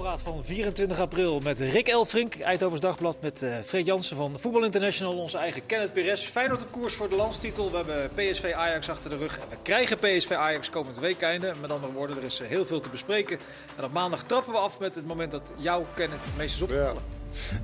[0.00, 4.64] Voetbalpraat van 24 april met Rick Elfrink, Eindhovens Dagblad, met uh, Fred Jansen van Voetbal
[4.64, 6.24] International, onze eigen Kenneth Perez.
[6.24, 7.70] Feyenoord de koers voor de landstitel.
[7.70, 11.54] We hebben PSV Ajax achter de rug en we krijgen PSV Ajax komend weekende.
[11.60, 13.38] Met andere woorden, er is heel veel te bespreken.
[13.76, 16.68] En op maandag trappen we af met het moment dat jouw Kenneth het meest is.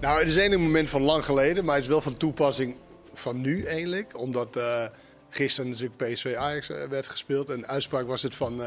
[0.01, 2.77] Nou, het is één moment van lang geleden, maar het is wel van toepassing
[3.15, 4.19] van nu eigenlijk.
[4.19, 4.87] Omdat uh,
[5.29, 8.63] gisteren natuurlijk PSV Ajax werd gespeeld en de uitspraak was het van...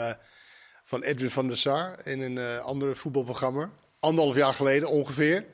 [0.90, 3.72] Van Edwin van der Sar in een uh, ander voetbalprogramma.
[4.00, 5.46] Anderhalf jaar geleden ongeveer.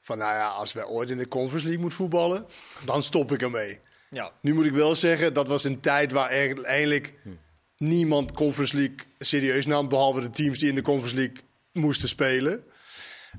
[0.00, 2.46] Van nou ja, als wij ooit in de Conference League moeten voetballen,
[2.84, 3.80] dan stop ik ermee.
[4.10, 4.32] Ja.
[4.40, 7.28] Nu moet ik wel zeggen, dat was een tijd waar eigenlijk hm.
[7.76, 9.88] niemand Conference League serieus nam.
[9.88, 11.36] Behalve de teams die in de Conference League
[11.72, 12.64] moesten spelen.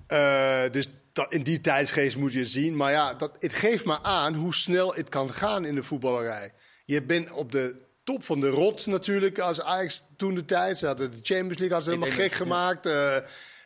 [0.07, 2.75] Uh, dus dat, in die tijdsgeest moet je het zien.
[2.75, 6.53] Maar ja, dat, het geeft maar aan hoe snel het kan gaan in de voetballerij.
[6.85, 9.39] Je bent op de top van de rots natuurlijk.
[9.39, 10.77] Als Ajax toen de tijd.
[10.77, 12.85] Ze hadden de Champions League hadden ze helemaal gek gemaakt.
[12.85, 13.17] Uh,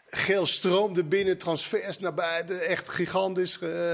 [0.07, 2.61] geel stroomde binnen, transfers naar buiten.
[2.61, 3.59] Echt gigantisch.
[3.61, 3.93] Uh,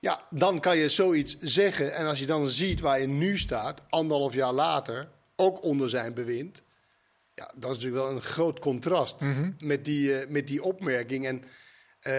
[0.00, 1.94] ja, dan kan je zoiets zeggen.
[1.94, 6.14] En als je dan ziet waar je nu staat, anderhalf jaar later, ook onder zijn
[6.14, 6.62] bewind.
[7.34, 9.56] Ja, dat is natuurlijk wel een groot contrast mm -hmm.
[9.58, 11.26] met, die, uh, met die opmerking.
[11.26, 11.44] En
[12.02, 12.12] uh,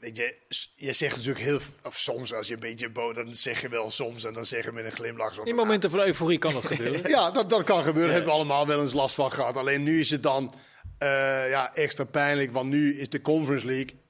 [0.00, 0.36] weet je,
[0.74, 3.90] je zegt natuurlijk heel of soms als je een beetje boos, dan zeg je wel
[3.90, 5.34] soms en dan zeggen met een glimlach.
[5.34, 7.10] Zo, In momenten van euforie kan dat gebeuren.
[7.16, 8.10] ja, dat, dat kan gebeuren.
[8.10, 8.16] Ja.
[8.16, 9.56] Hebben we allemaal wel eens last van gehad.
[9.56, 10.54] Alleen nu is het dan
[11.02, 14.00] uh, ja, extra pijnlijk, want nu is de Conference League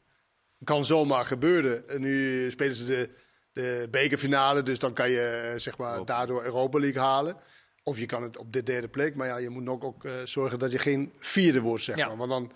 [0.65, 1.89] kan zomaar gebeuren.
[1.89, 3.11] En nu spelen ze de,
[3.53, 7.37] de bekerfinale, dus dan kan je zeg maar daardoor Europa League halen.
[7.83, 10.13] Of je kan het op de derde plek, maar ja, je moet ook, ook uh,
[10.25, 12.07] zorgen dat je geen vierde wordt, zeg ja.
[12.07, 12.17] maar.
[12.17, 12.53] Want dan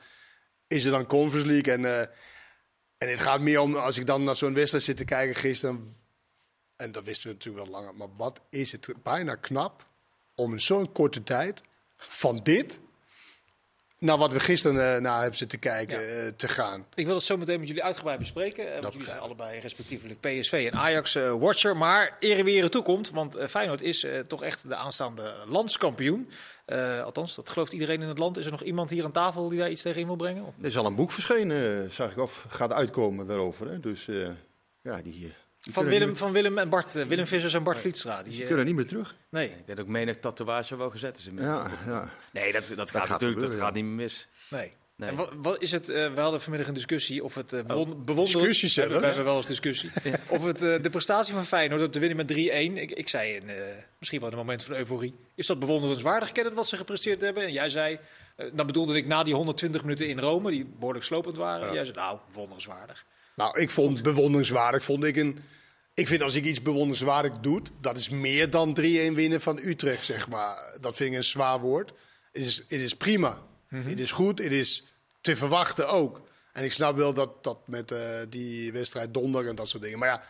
[0.67, 1.73] is er dan Conference League.
[1.73, 2.01] En, uh,
[2.99, 5.97] en het gaat meer om, als ik dan naar zo'n wedstrijd zit te kijken gisteren.
[6.77, 7.95] En dat wisten we natuurlijk wel langer.
[7.95, 9.87] Maar wat is het bijna knap
[10.35, 11.63] om in zo'n korte tijd
[11.97, 12.81] van dit
[13.99, 16.25] naar wat we gisteren uh, naar hebben zitten kijken ja.
[16.25, 16.87] uh, te gaan.
[16.95, 18.67] Ik wil het zo meteen met jullie uitgebreid bespreken.
[18.67, 21.77] Uh, want jullie zijn allebei respectievelijk PSV en Ajax-watcher.
[21.77, 26.31] maar ere weer er toekomt, want Feyenoord is toch echt de aanstaande landskampioen.
[27.05, 28.37] Althans, dat gelooft iedereen in het land.
[28.37, 30.45] Is er nog iemand hier aan tafel die daar iets tegen in wil brengen?
[30.45, 30.55] Of?
[30.59, 33.69] Er is al een boek verschenen, zag ik, of gaat uitkomen daarover.
[33.69, 33.81] Hè?
[33.81, 34.09] Dus
[34.83, 35.33] ja, die...
[35.71, 38.23] Van Willem, van Willem en Bart, Willem Vissers en Bart Vlietstra.
[38.23, 39.15] Die, die kunnen niet meer terug.
[39.29, 39.49] Nee.
[39.49, 41.29] Ik denk ook menig tatoeage wel gezet is.
[41.35, 42.11] Ja, ja.
[42.33, 44.29] Nee, dat, dat, dat gaat, gaat natuurlijk dat gaat niet meer mis.
[44.51, 44.73] Nee.
[44.97, 45.09] Nee.
[45.09, 45.89] En wat, wat, is het?
[45.89, 48.41] Uh, we hadden vanmiddag een discussie of het uh, bewon oh, bewonderen.
[48.41, 49.91] Discussies hebben we hebben wel eens discussie.
[50.05, 50.19] ja.
[50.29, 52.35] Of het uh, de prestatie van Feyenoord op te winnen met 3-1.
[52.35, 53.51] Ik, ik zei in,
[53.99, 55.15] misschien wel in een moment van euforie.
[55.35, 57.43] Is dat bewonderenswaardig kennen wat ze gepresteerd hebben?
[57.43, 57.99] En jij zei,
[58.53, 61.67] dan bedoelde ik na die 120 minuten in Rome, die behoorlijk slopend waren.
[61.67, 61.75] Ja.
[61.75, 63.05] Jij zei, nou, bewonderenswaardig.
[63.37, 65.39] Nou, ik vond bewonderenswaardig, vond ik een
[65.97, 70.05] ik vind als ik iets bewonderenswaardig doe, dat is meer dan 3-1 winnen van Utrecht,
[70.05, 70.77] zeg maar.
[70.81, 71.93] Dat vind ik een zwaar woord.
[72.33, 73.43] Het is, het is prima.
[73.69, 73.89] Mm -hmm.
[73.89, 74.39] Het is goed.
[74.39, 74.85] Het is
[75.21, 76.21] te verwachten ook.
[76.53, 79.99] En ik snap wel dat, dat met uh, die wedstrijd donderdag en dat soort dingen.
[79.99, 80.23] Maar ja,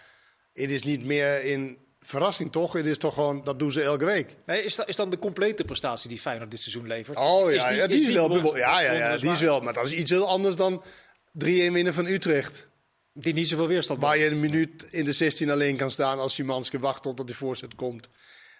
[0.63, 2.73] het is niet meer in verrassing, toch?
[2.73, 4.37] Het is toch gewoon, dat doen ze elke week.
[4.47, 7.19] Nee, is, dat, is dan de complete prestatie die Feyenoord dit seizoen levert?
[7.19, 8.57] Oh ja, die, ja, die is, is, wel.
[8.57, 9.61] Ja, ja, ja, die is wel.
[9.61, 10.87] Maar dat is iets heel anders dan 3-1
[11.33, 12.69] winnen van Utrecht.
[13.13, 16.33] Die niet zoveel weerstand Waar je een minuut in de 16 alleen kan staan als
[16.33, 18.09] Szymanski wacht totdat die voorzet komt.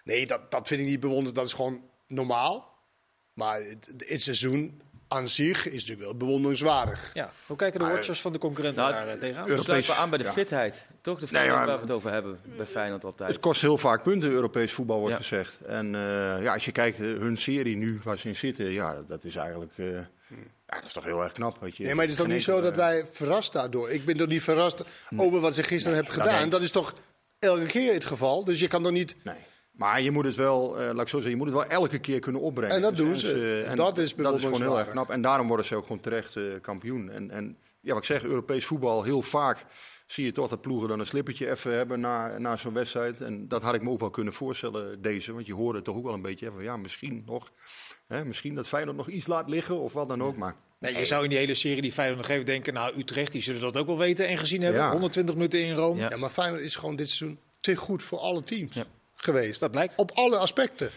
[0.03, 1.35] Nee, dat, dat vind ik niet bewonderd.
[1.35, 2.76] Dat is gewoon normaal.
[3.37, 7.09] Maar het, het seizoen aan zich is natuurlijk wel bewonderingswaardig.
[7.13, 7.31] Ja.
[7.47, 9.47] Hoe kijken de watchers van de concurrenten nou, daar tegenaan?
[9.47, 10.31] We sluiten aan bij de ja.
[10.31, 10.85] fitheid.
[11.01, 13.29] Toch de fitheid nee, waar we het over hebben bij Feyenoord altijd.
[13.29, 15.21] Het kost heel vaak punten, Europees voetbal wordt ja.
[15.21, 15.57] gezegd.
[15.65, 19.23] En uh, ja, als je kijkt, hun serie nu waar ze in zitten, ja, dat
[19.23, 19.73] is eigenlijk...
[19.75, 19.99] Uh,
[20.67, 21.57] ja, dat is toch heel erg knap.
[21.59, 23.89] Weet je, nee, maar het is toch niet zo dat wij verrast daardoor.
[23.89, 24.83] Ik ben toch niet verrast
[25.15, 26.41] over wat ze gisteren nee, hebben gedaan.
[26.41, 26.93] Dat, dat is toch
[27.39, 28.43] elke keer het geval.
[28.43, 29.15] Dus je kan toch niet.
[29.23, 29.35] Nee.
[29.77, 31.99] Maar je moet het wel, uh, laat ik zo zeggen, je moet het wel elke
[31.99, 32.75] keer kunnen opbrengen.
[32.75, 33.35] En dat dus, doen ze.
[33.35, 35.09] Uh, en dat is, dat is gewoon heel erg knap.
[35.09, 37.09] En daarom worden ze ook gewoon terecht uh, kampioen.
[37.09, 39.65] En, en ja, wat ik zeg, Europees voetbal, heel vaak
[40.05, 43.21] zie je toch dat ploegen dan een slippertje even hebben na, na zo'n wedstrijd.
[43.21, 45.33] En dat had ik me ook wel kunnen voorstellen, deze.
[45.33, 47.51] Want je hoorde toch ook wel een beetje van, ja, misschien nog.
[48.07, 50.37] Hè, misschien dat Feyenoord nog iets laat liggen of wat dan ook.
[50.37, 52.73] Maar Nee, je zou in die hele serie die Feyenoord nog even denken...
[52.73, 54.81] nou, Utrecht, die zullen dat ook wel weten en gezien hebben.
[54.81, 54.91] Ja.
[54.91, 55.99] 120 minuten in Rome.
[55.99, 56.09] Ja.
[56.09, 56.17] ja.
[56.17, 58.85] maar Feyenoord is gewoon dit seizoen te goed voor alle teams ja.
[59.17, 59.59] Geweest.
[59.59, 59.95] Dat blijkt.
[59.95, 60.89] Op alle aspecten.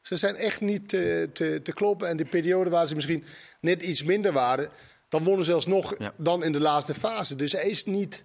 [0.00, 2.08] Ze zijn echt niet te, te, te kloppen.
[2.08, 3.24] En de periode waar ze misschien
[3.60, 4.70] net iets minder waren...
[5.08, 6.14] dan wonnen ze zelfs nog ja.
[6.16, 7.36] dan in de laatste fase.
[7.36, 8.24] Dus hij is niet...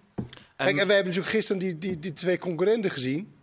[0.56, 3.34] Kijk, en we hebben natuurlijk gisteren die, die, die twee concurrenten gezien.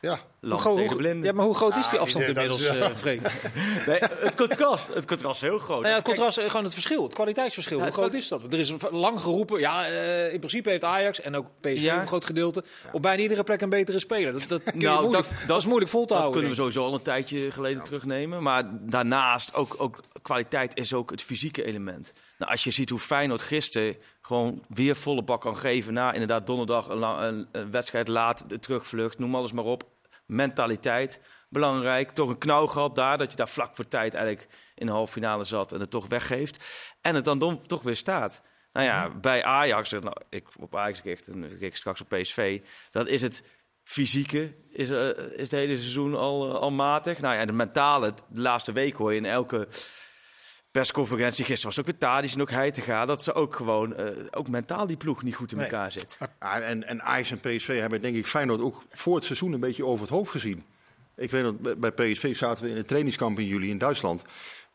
[0.00, 0.20] Ja.
[0.48, 2.72] Hoe, hoe, ja, maar hoe groot is die afstand inmiddels, uh,
[3.86, 4.88] nee, het contrast.
[4.94, 5.78] Het contrast is heel groot.
[5.80, 7.80] Nou ja, het contrast, eh, gewoon het verschil, het kwaliteitsverschil.
[7.80, 8.52] hoe groot is dat?
[8.52, 12.00] Er is lang geroepen, ja, uh, in principe heeft Ajax en ook PSV ja.
[12.00, 14.32] een groot gedeelte op bijna iedere plek een betere speler.
[14.32, 16.40] Dat, dat, nou, moeilijk, dat, dat, is moeilijk vol te dat houden.
[16.42, 18.42] Dat kunnen we sowieso al een tijdje geleden terugnemen.
[18.42, 22.12] Maar daarnaast, ook, ook kwaliteit is ook het fysieke element.
[22.38, 26.46] Nou, als je ziet hoe Feyenoord gisteren gewoon weer volle bak kan geven na inderdaad
[26.46, 29.84] donderdag een, een, een wedstrijd laat, de terugvlucht, noem alles maar op
[30.26, 32.10] mentaliteit belangrijk.
[32.10, 35.12] Toch een knauw gehad daar, dat je daar vlak voor tijd eigenlijk in de halve
[35.12, 36.64] finale zat en het toch weggeeft.
[37.00, 38.42] En het dan toch weer staat.
[38.72, 42.60] Nou ja, bij Ajax, nou, ik op Ajax gericht en ik straks op PSV,
[42.90, 43.44] dat is het
[43.84, 47.20] fysieke, is, uh, is het hele seizoen al, uh, al matig.
[47.20, 49.68] Nou ja, de mentale, de laatste week hoor je in elke
[50.74, 51.44] persconferentie.
[51.44, 53.06] Gisteren was ook weer Tadis en ook hij te gaan.
[53.06, 56.18] Dat ze ook gewoon, uh, ook mentaal die ploeg niet goed in elkaar zit.
[56.40, 59.60] Ja, en, en Ajax en PSV hebben denk ik Feyenoord ook voor het seizoen een
[59.60, 60.64] beetje over het hoofd gezien.
[61.16, 64.24] Ik weet dat bij PSV zaten we in het trainingskamp in juli in Duitsland.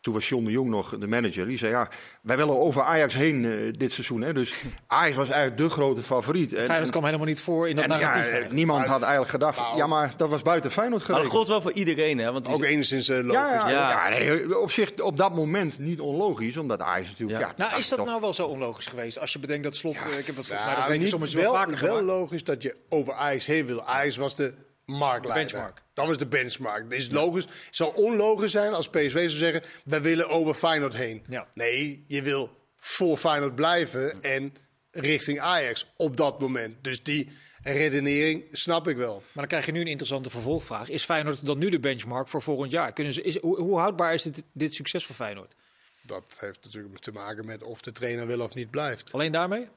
[0.02, 1.48] Toen was John de Jong nog de manager.
[1.48, 1.90] Die zei, ja,
[2.22, 4.22] wij willen over Ajax heen uh, dit seizoen.
[4.22, 4.34] Hè.
[4.34, 4.54] Dus
[4.88, 6.54] Ajax was eigenlijk de grote favoriet.
[6.54, 8.32] En, Feyenoord kwam helemaal niet voor in dat narratief.
[8.32, 11.22] Ja, niemand had eigenlijk gedacht, nou, ja, maar dat was buiten Feyenoord geweest.
[11.22, 12.32] Maar dat gold wel voor iedereen, hè?
[12.32, 13.34] Want Ook enigszins uh, logisch.
[13.34, 14.10] Ja, ja.
[14.10, 17.40] ja nee, op zich op dat moment niet onlogisch, omdat Ajax natuurlijk...
[17.40, 17.54] Ja.
[17.56, 19.20] nou, is dat nou wel zo onlogisch geweest?
[19.20, 19.96] Als je bedenkt dat slot...
[19.96, 22.76] Ik heb wat volgens mij dat denk niet, soms wel, wel, wel logisch dat je
[22.90, 23.84] over Ajax heen wil.
[23.84, 24.54] Ajax was de
[24.86, 25.34] marktleider.
[25.34, 25.82] Benchmark.
[26.00, 26.84] Dat was de benchmark.
[26.84, 27.44] Het is logisch.
[27.44, 31.24] Het zou onlogisch zijn als PSV zou zeggen: wij willen over Feyenoord heen.
[31.28, 31.48] Ja.
[31.54, 34.54] Nee, je wil voor Feyenoord blijven en
[34.92, 36.84] richting Ajax op dat moment.
[36.84, 37.30] Dus die
[37.62, 39.16] redenering snap ik wel.
[39.16, 40.90] Maar dan krijg je nu een interessante vervolgvraag.
[40.90, 42.94] Is Feyenoord dan nu de benchmark voor volgend jaar?
[42.94, 45.56] Kunnen ze, is, hoe, hoe houdbaar is dit, dit succes voor Feyenoord?
[46.02, 49.14] Dat heeft natuurlijk te maken met of de trainer wel of niet blijft.
[49.14, 49.68] Alleen daarmee?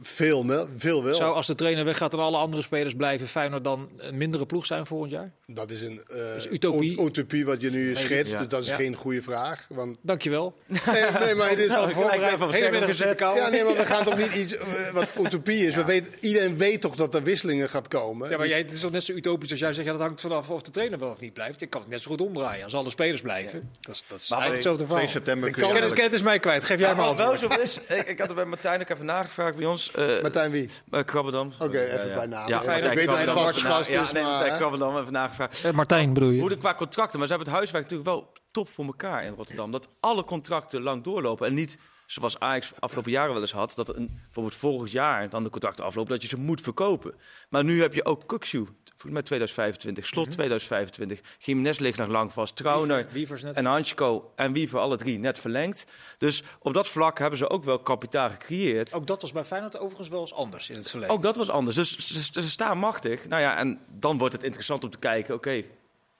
[0.00, 1.14] Veel, veel wel.
[1.14, 4.66] Zou als de trainer weggaat en alle andere spelers blijven, Feyenoord dan een mindere ploeg
[4.66, 5.32] zijn volgend jaar?
[5.46, 7.00] Dat is een uh, utopie.
[7.00, 9.66] utopie wat je nu schetst, dus dat is geen goede vraag.
[9.68, 9.96] Want...
[10.00, 10.54] Dankjewel.
[10.92, 12.50] Nee, nee maar dit is al voorbereid.
[12.50, 13.18] Hele gezet.
[13.18, 14.60] Ja, nee, maar we gaan toch niet iets uh,
[14.92, 15.74] wat utopie is.
[15.74, 18.30] We weten, iedereen weet toch dat er wisselingen gaat komen.
[18.30, 18.56] Ja, maar dus...
[18.56, 20.62] jij, het is toch net zo utopisch als jij zegt, ja, dat hangt vanaf of
[20.62, 21.60] de trainer wel of niet blijft.
[21.60, 23.70] Je kan het net zo goed omdraaien als alle spelers blijven.
[23.80, 25.92] Dat is, dat is eigenlijk zo te 2 september kun je...
[25.92, 27.78] Kennis is mij kwijt, geef jij maar is.
[28.06, 29.81] Ik had er bij Martijn ook even nagevraagd bij ons.
[29.98, 30.70] Uh, Martijn wie?
[30.90, 31.52] Uh, Krabbedam.
[31.54, 32.48] Oké, okay, even ja, bij naam.
[32.48, 34.56] Ja, ja, ik weet dat hij vast gast is, ja, nee, maar...
[34.56, 35.64] Krabbedam even nagevraagd.
[35.64, 36.40] Uh, Martijn bedoel je?
[36.40, 39.34] Hoe de qua contracten, maar ze hebben het huiswerk natuurlijk wel top voor elkaar in
[39.34, 39.70] Rotterdam.
[39.72, 43.96] Dat alle contracten lang doorlopen en niet zoals Ajax afgelopen jaren wel eens had, dat
[43.96, 47.14] een, bijvoorbeeld volgend jaar dan de contracten aflopen, dat je ze moet verkopen.
[47.48, 48.66] Maar nu heb je ook Kukshu,
[49.10, 50.38] met 2025, slot mm -hmm.
[50.38, 51.20] 2025.
[51.38, 53.06] Jiménez ligt nog lang vast, Trauner
[53.52, 55.86] en Hansko en Wiever, alle drie net verlengd.
[56.18, 58.94] Dus op dat vlak hebben ze ook wel kapitaal gecreëerd.
[58.94, 61.14] Ook dat was bij Feyenoord overigens wel eens anders in het verleden.
[61.14, 63.28] Ook dat was anders, dus ze, ze staan machtig.
[63.28, 65.70] Nou ja, en dan wordt het interessant om te kijken, oké, okay,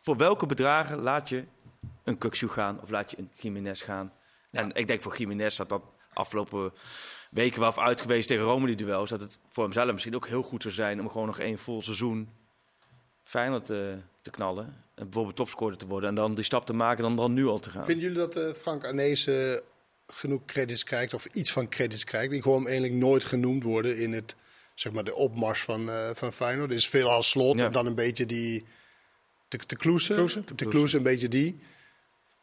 [0.00, 1.44] voor welke bedragen laat je
[2.05, 4.12] een Kukshu gaan of laat je een Jiménez gaan?
[4.50, 4.61] Ja.
[4.61, 5.82] En ik denk voor Jiménez dat dat
[6.12, 6.73] afgelopen
[7.31, 9.11] weken wel uit geweest tegen Rome die duels.
[9.11, 11.82] Dat het voor hemzelf misschien ook heel goed zou zijn om gewoon nog één vol
[11.82, 12.29] seizoen
[13.32, 14.64] Feyenoord te, te knallen.
[14.94, 16.08] En bijvoorbeeld topscorer te worden.
[16.08, 17.84] En dan die stap te maken dan, dan nu al te gaan.
[17.84, 19.56] Vinden jullie dat uh, Frank Arnees uh,
[20.06, 22.32] genoeg credits krijgt of iets van credits krijgt?
[22.32, 24.37] Ik hoor hem eigenlijk nooit genoemd worden in het,
[24.75, 26.70] zeg maar, de opmars van, uh, van Feyenoord.
[26.70, 27.64] Er is veel als slot ja.
[27.64, 28.67] en dan een beetje die...
[29.49, 31.61] Te, te kloesen, te kloesen, een beetje die.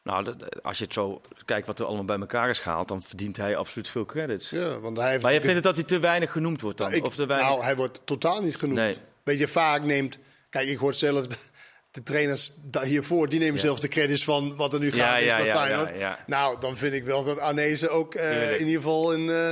[0.04, 3.38] Nou, als je het zo kijkt wat er allemaal bij elkaar is gehaald, dan verdient
[3.38, 4.50] hij absoluut veel credits.
[4.50, 6.88] Ja, want hij heeft maar je vindt het dat hij te weinig genoemd wordt dan?
[6.88, 7.50] Nou, ik, of te weinig...
[7.50, 8.80] nou hij wordt totaal niet genoemd.
[8.80, 8.96] Nee.
[9.24, 10.20] Weet je, vaak neemt...
[10.50, 11.28] Kijk, ik hoor zelf
[11.92, 13.62] de, trainers hiervoor, die nemen ja.
[13.62, 16.28] zelf de credits van wat er nu gaat ja, is ja, bij Feyenoord.
[16.28, 19.52] Nou, dan vind ik wel dat Arnezen ook uh, in ieder geval een, uh,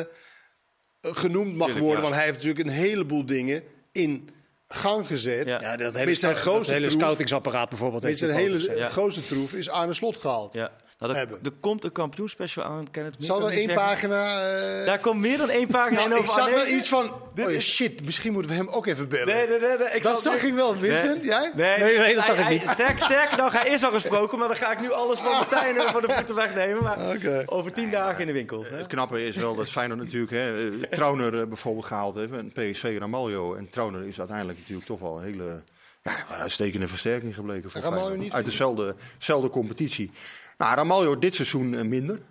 [1.01, 2.01] genoemd mag Tuurlijk, worden.
[2.01, 4.29] Want hij heeft natuurlijk een heleboel dingen in
[4.67, 5.45] gang gezet.
[5.45, 8.03] Ja, dat hele, zijn grootste hele scoutingsapparaat bijvoorbeeld.
[8.03, 8.89] Met zijn hele ja.
[8.89, 10.53] grootste troef is Arne Slot gehaald.
[10.53, 10.71] Ja.
[10.99, 12.91] Nou, er, er, komt een kampioenspecial aan.
[12.91, 14.49] Ken het Zal er één pagina...
[14.79, 14.85] Uh...
[14.85, 17.11] Daar komt meer dan één pagina nou, in Ik zag wel iets van...
[17.45, 19.27] Oh ja, shit, misschien moeten we hem ook even bellen.
[19.27, 19.77] Nee, nee, nee.
[19.77, 21.15] nee ik dat zag ik wel, Vincent.
[21.15, 21.25] Nee.
[21.25, 21.51] Jij?
[21.55, 22.69] Nee, nee, nee dat zag ik niet.
[22.69, 24.39] Sterk, sterk nog, hij is al gesproken.
[24.39, 26.83] Maar dan ga ik nu alles van Martijn van de voeten wegnemen.
[26.83, 27.43] Maar okay.
[27.45, 28.63] over tien dagen in de winkel.
[28.63, 28.77] Hè?
[28.77, 30.31] Het knappe is wel dat Feyenoord natuurlijk...
[30.31, 32.31] Hè, Trauner bijvoorbeeld gehaald heeft.
[32.31, 33.55] En PSV Ramaljo.
[33.55, 35.61] En Trauner is uiteindelijk natuurlijk toch wel een hele...
[36.03, 38.33] Ja, uitstekende versterking gebleken voor Feyenoord.
[38.33, 40.11] Uit dezelfde, dezelfde competitie.
[40.57, 42.21] Nou, Ramaljo dit seizoen minder.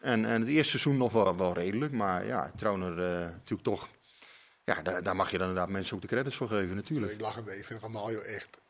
[0.00, 1.92] En, en het eerste seizoen nog wel, wel redelijk.
[1.92, 3.88] Maar ja, Trauner uh, natuurlijk toch...
[4.64, 7.12] Ja, daar, daar, mag je dan inderdaad mensen ook de credits voor geven natuurlijk.
[7.12, 7.38] Ik lach.
[7.38, 8.60] Ik vind Ramaljo echt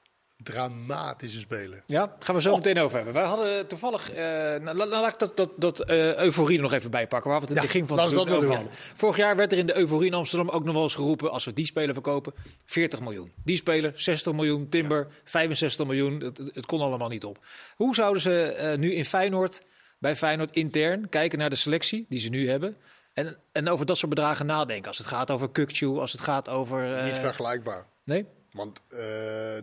[0.43, 1.83] dramatische speler.
[1.87, 3.15] Ja, gaan we zo meteen over hebben.
[3.15, 6.91] Wij hadden toevallig, nou, la- la- laat ik dat, dat, dat eh, euforie nog even
[6.91, 8.73] bij pakken, waar we het in het Ja, begin van het seizoen dat over hadden.
[8.95, 11.45] Vorig jaar werd er in de euforie in Amsterdam ook nog wel eens geroepen, als
[11.45, 12.33] we die speler verkopen,
[12.65, 13.33] 40 miljoen.
[13.45, 17.39] Die speler, 60 miljoen, Timber, 65 miljoen, het, het kon allemaal niet op.
[17.77, 19.63] Hoe zouden ze eh, nu in Feyenoord,
[19.99, 22.77] bij Feyenoord intern, kijken naar de selectie die ze nu hebben...
[23.15, 24.89] En, en over dat soort bedragen nadenken.
[24.89, 27.05] Als het gaat over Kukcu, als het gaat over...
[27.05, 27.87] Niet vergelijkbaar.
[28.05, 28.27] nee?
[28.53, 29.01] Want eh,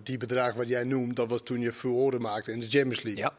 [0.04, 3.24] die bedrag wat jij noemt, dat was toen je furoren maakte in de Champions League.
[3.24, 3.34] Ja.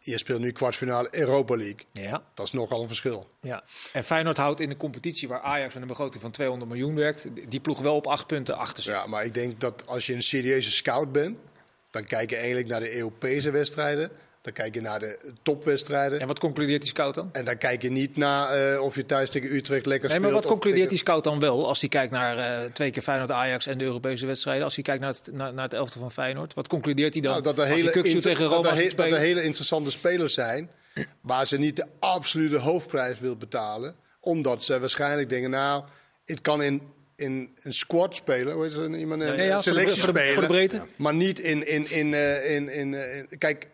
[0.00, 1.86] Je speelt nu kwartfinale Europa League.
[1.92, 2.22] Ja.
[2.34, 3.30] Dat is nogal een verschil.
[3.40, 6.94] Ja, en Feyenoord houdt in de competitie waar Ajax met een begroting van 200 miljoen
[6.94, 8.92] werkt, die ploeg wel op acht punten achter zich.
[8.92, 11.38] Ja, maar ik denk dat als je een serieuze scout bent,
[11.90, 14.10] dan kijk je eigenlijk naar de Europese wedstrijden.
[14.46, 16.20] Dan kijk je naar de topwedstrijden.
[16.20, 17.28] En wat concludeert die scout dan?
[17.32, 20.32] En dan kijk je niet naar eh, of je thuis tegen Utrecht lekker Nee, speelt.
[20.32, 23.30] maar wat concludeert die scout dan wel als hij kijkt naar eh, twee keer Feyenoord
[23.30, 24.64] Ajax en de Europese wedstrijden?
[24.64, 27.30] Als hij kijkt naar het, naar, naar het elftal van Feyenoord, wat concludeert hij dan?
[27.32, 30.70] Nou, dat er hele, dat er he- dat er hele interessante spelers zijn,
[31.20, 33.94] waar ze niet de absolute hoofdprijs wil betalen.
[34.20, 35.84] Omdat ze waarschijnlijk denken, nou,
[36.24, 36.82] het kan in,
[37.16, 38.54] in een squad spelen.
[38.54, 38.92] Hoe is het?
[38.94, 40.34] Iemand in Ja, een ja, voor de- selectie voor de- spelen.
[40.34, 40.80] voor de breedte.
[40.96, 43.68] Maar niet in, in, in, eh, in, in, eh, in- Kijk,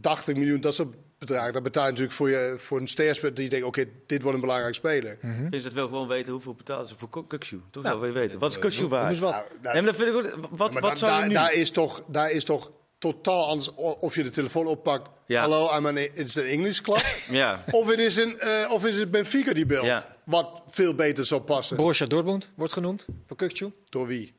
[0.00, 1.50] 80 miljoen, dat soort bedrag.
[1.50, 4.74] Dat betaalt natuurlijk voor, je, voor een sterspeler die denkt, oké, dit wordt een belangrijk
[4.74, 5.18] speler.
[5.20, 5.26] Hm.
[5.36, 7.56] Vind je het wel gewoon weten hoeveel betalen ze voor Kuk- Kukçu?
[7.70, 8.38] Toch Nou, wel wil je weten.
[8.38, 9.18] Wat is waard?
[9.18, 9.30] wat.
[9.32, 10.48] Nou, daar- Nee, maar dat vind ik ook...
[10.50, 11.34] Wat, maar wat da- zou je daar, nu...
[11.34, 15.10] daar, is toch, daar is toch totaal anders of je de telefoon oppakt.
[15.26, 15.40] Ja.
[15.40, 17.04] Hallo, I'm an, it's an English club.
[17.30, 17.64] Ja.
[17.70, 19.84] Of het is, een, eh, of is het Benfica die belt.
[19.84, 20.16] Ja.
[20.24, 21.76] Wat veel beter zou passen.
[21.76, 23.72] Borussia Dortmund wordt genoemd voor Kukcu.
[23.84, 24.34] Door wie?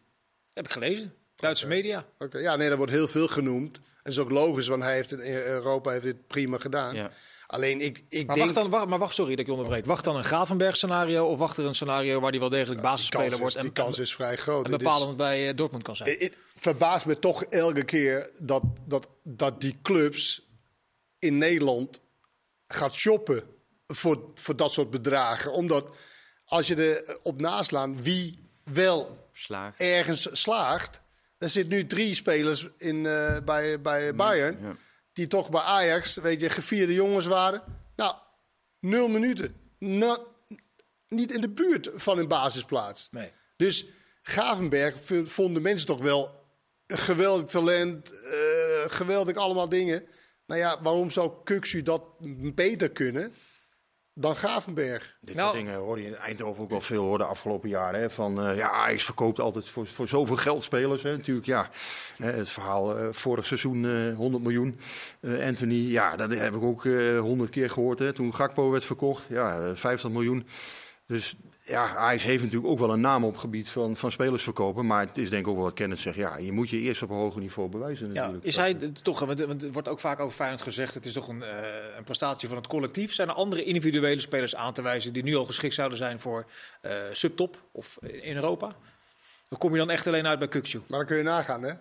[0.54, 1.14] Heb ik gelezen.
[1.36, 2.06] Duitse media.
[2.20, 3.76] Oké, Ja, nee, er wordt heel veel genoemd.
[3.78, 6.96] En dat is ook logisch, want hij heeft in Europa heeft dit prima gedaan.
[6.96, 7.10] Ja.
[7.48, 8.48] Alleen ik, ik Maar denk...
[8.48, 9.86] wacht, dan, wacht, maar wacht, sorry dat ik je onderbreek.
[9.86, 13.38] Wacht dan een Gravenberg scenario of wacht er een scenario waar hij wel degelijk basisspeler
[13.40, 14.66] wordt en, die kans is vrij groot.
[14.66, 16.10] en Dit is- bepalend bij eh, Dortmund kan zijn?
[16.10, 20.48] Het, het verbaast me toch elke keer dat, dat, dat die clubs
[21.20, 22.02] in Nederland
[22.68, 23.44] gaat shoppen
[23.88, 25.52] voor, voor dat soort bedragen.
[25.54, 25.96] Omdat
[26.46, 29.80] als je er op naslaan wie wel Slaagt.
[29.80, 31.02] ergens slaagt.
[31.38, 34.58] Er zitten nu drie spelers in, eh, bij, bij Bayern.
[34.62, 34.76] ja.
[35.14, 37.62] Die toch bij Ajax, weet je, gevierde jongens waren.
[37.96, 38.16] Nou,
[38.80, 39.56] nul minuten.
[39.80, 40.20] Na-
[41.08, 43.08] niet in de buurt van een basisplaats.
[43.12, 43.32] Nee.
[43.58, 43.86] Dus
[44.22, 46.44] Gavenberg vonden mensen toch wel
[46.88, 48.32] geweldig talent, eh,
[48.88, 50.06] geweldig allemaal dingen.
[50.48, 52.04] Nou ja, waarom zou Kuxu dat
[52.56, 53.34] beter kunnen
[54.18, 55.16] dan Gavenberg?
[55.22, 58.00] Dit Nou- soort dingen hoor je in Eindhoven ook wel veel hoor, de afgelopen jaren.
[58.00, 61.04] Hè, van eh, ja, Ajax verkoopt altijd voor, voor zoveel geld spelers.
[61.04, 61.18] Hè.
[61.18, 61.70] Natuurlijk, ja.
[62.18, 64.80] Het verhaal eh, vorig seizoen eh 100 miljoen.
[65.20, 68.00] Eh, Anthony, ja, dat heb ik ook eh 100 keer gehoord.
[68.00, 68.14] Hè.
[68.14, 70.48] Toen Gakpo werd verkocht, ja, eh, 50 miljoen.
[71.08, 71.36] Dus
[71.68, 74.86] ja, Ajax heeft natuurlijk ook wel een naam op het gebied van, van spelers verkopen.
[74.86, 76.16] Maar het is denk ik ook wel wat kennis zegt.
[76.16, 78.44] Ja, je moet je eerst op een hoger niveau bewijzen Ja, natuurlijk.
[78.46, 81.28] is hij toch, want want er wordt ook vaak over Feyenoord gezegd, het is toch
[81.28, 81.58] een, eh,
[81.98, 83.14] een prestatie van het collectief.
[83.14, 86.46] Zijn er andere individuele spelers aan te wijzen die nu al geschikt zouden zijn voor
[86.82, 88.76] eh, subtop of in Europa?
[89.50, 90.82] Dan kom je dan echt alleen uit bij Kukcu.
[90.88, 91.72] Maar dan kun je nagaan, hè?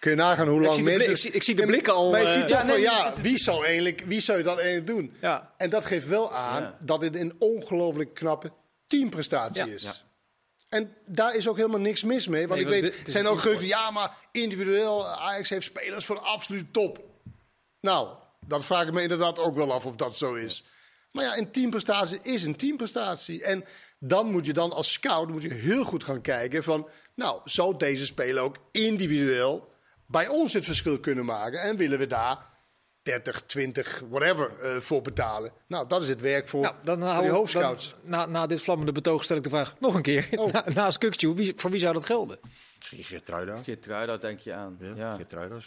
[0.00, 1.10] Kun je nagaan hoe lang mensen...
[1.10, 3.12] ik zie- ik zie de blikken al, Maar je ziet ja, toch nee, van, ja,
[3.22, 5.14] wie zou, eigenlijk, wie zou je dat eigenlijk doen?
[5.20, 5.52] Ja.
[5.56, 6.76] En dat geeft wel aan Ja.
[6.80, 8.50] dat het een ongelooflijk knappe
[8.86, 9.82] teamprestatie is.
[9.82, 9.94] Ja.
[10.68, 12.48] En daar is ook helemaal niks mis mee.
[12.48, 16.04] Want Nee, ik weet, het er zijn ook geruchten, ja, maar individueel, Ajax heeft spelers
[16.04, 17.00] voor de absolute top.
[17.80, 18.08] Nou,
[18.46, 20.64] dat vraag ik me inderdaad ook wel af of dat zo is.
[21.10, 23.44] Maar ja, een teamprestatie is een teamprestatie.
[23.44, 23.64] En
[23.98, 26.88] dan moet je dan als scout moet je heel goed gaan kijken van...
[27.14, 29.72] Nou, zou deze speler ook individueel
[30.06, 31.60] bij ons het verschil kunnen maken?
[31.60, 32.46] En willen we daar
[33.04, 35.52] 30, 20, whatever eh, voor betalen?
[35.66, 37.90] Nou, dat is het werk voor, Nou, dan voor die hoofdscouts.
[38.00, 40.28] dan- na, na dit vlammende betoog stel ik de vraag nog een keer.
[40.30, 40.52] Oh.
[40.52, 42.38] Na- naast Kukcu, wie, voor wie zou dat gelden?
[42.78, 43.62] Misschien Geertruida.
[43.62, 44.76] Geertruida, denk je aan.
[44.80, 45.18] Ja, Ja.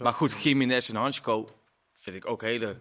[0.03, 1.49] Maar goed, Jiménez en Hansko
[1.93, 2.79] vind ik ook hele...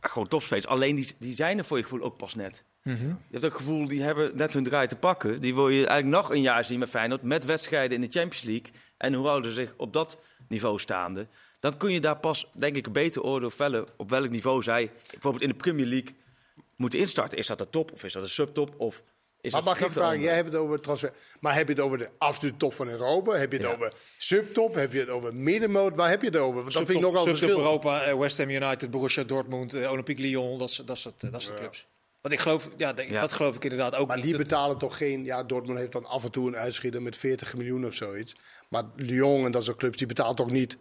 [0.00, 0.66] Gewoon topspelers.
[0.66, 2.64] Alleen die, die zijn er voor je gevoel ook pas net.
[2.82, 3.06] Mhm.
[3.06, 5.40] Je hebt ook het gevoel, die hebben net hun draai te pakken.
[5.40, 7.22] Die wil je eigenlijk nog een jaar zien met Feyenoord.
[7.22, 8.70] Met wedstrijden in de Champions League.
[8.96, 10.18] En hoe houden ze zich op dat
[10.48, 11.26] niveau staande.
[11.60, 13.84] Dan kun je daar pas, denk ik, een beter oordeel vellen.
[13.96, 16.14] Op welk niveau zij bijvoorbeeld in de Premier League
[16.76, 17.38] moeten instarten.
[17.38, 18.74] Is dat de top of is dat de subtop?
[18.76, 19.02] Of
[19.40, 20.24] is Maar dat mag ik vragen, andere?
[20.24, 21.12] jij hebt het over transfer.
[21.40, 23.32] Maar heb je het over de absolute top van Europa?
[23.32, 23.72] Heb je het Ja.
[23.72, 24.74] over subtop?
[24.74, 25.96] Heb je het over middenmoot?
[25.96, 26.60] Waar heb je het over?
[26.62, 27.58] Want dat vind ik nogal een Subtop verschil.
[27.64, 31.42] Europa, eh, West Ham United, Borussia Dortmund, eh, Olympique Lyon, dat, soort- dat, eh, dat
[31.42, 31.86] soort clubs.
[32.20, 33.20] Want ik geloof, ja, Ja.
[33.20, 34.24] dat geloof ik inderdaad ook Maar niet.
[34.24, 35.24] die Dat- betalen toch geen...
[35.24, 38.34] Ja, Dortmund heeft dan af en toe een uitschieter met 40 miljoen of zoiets.
[38.68, 40.76] Maar Lyon en dat soort clubs, die betalen toch niet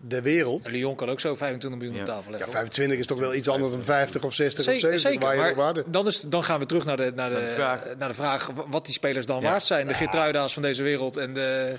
[0.00, 0.68] de wereld?
[0.68, 2.02] Lyon kan ook zo 25 miljoen Ja.
[2.02, 2.52] op tafel Ja, leggen.
[2.52, 5.26] 25 is toch wel iets anders dan 50 of 60 of Zeker, 70 zeker.
[5.26, 5.84] waar je maar op waarde.
[5.86, 7.84] dan, is, dan gaan we terug naar de, naar de, Naar de vraag.
[7.98, 9.50] naar de vraag wat die spelers dan Ja.
[9.50, 9.86] waard zijn.
[9.86, 11.74] De Geertruida's van deze wereld en de...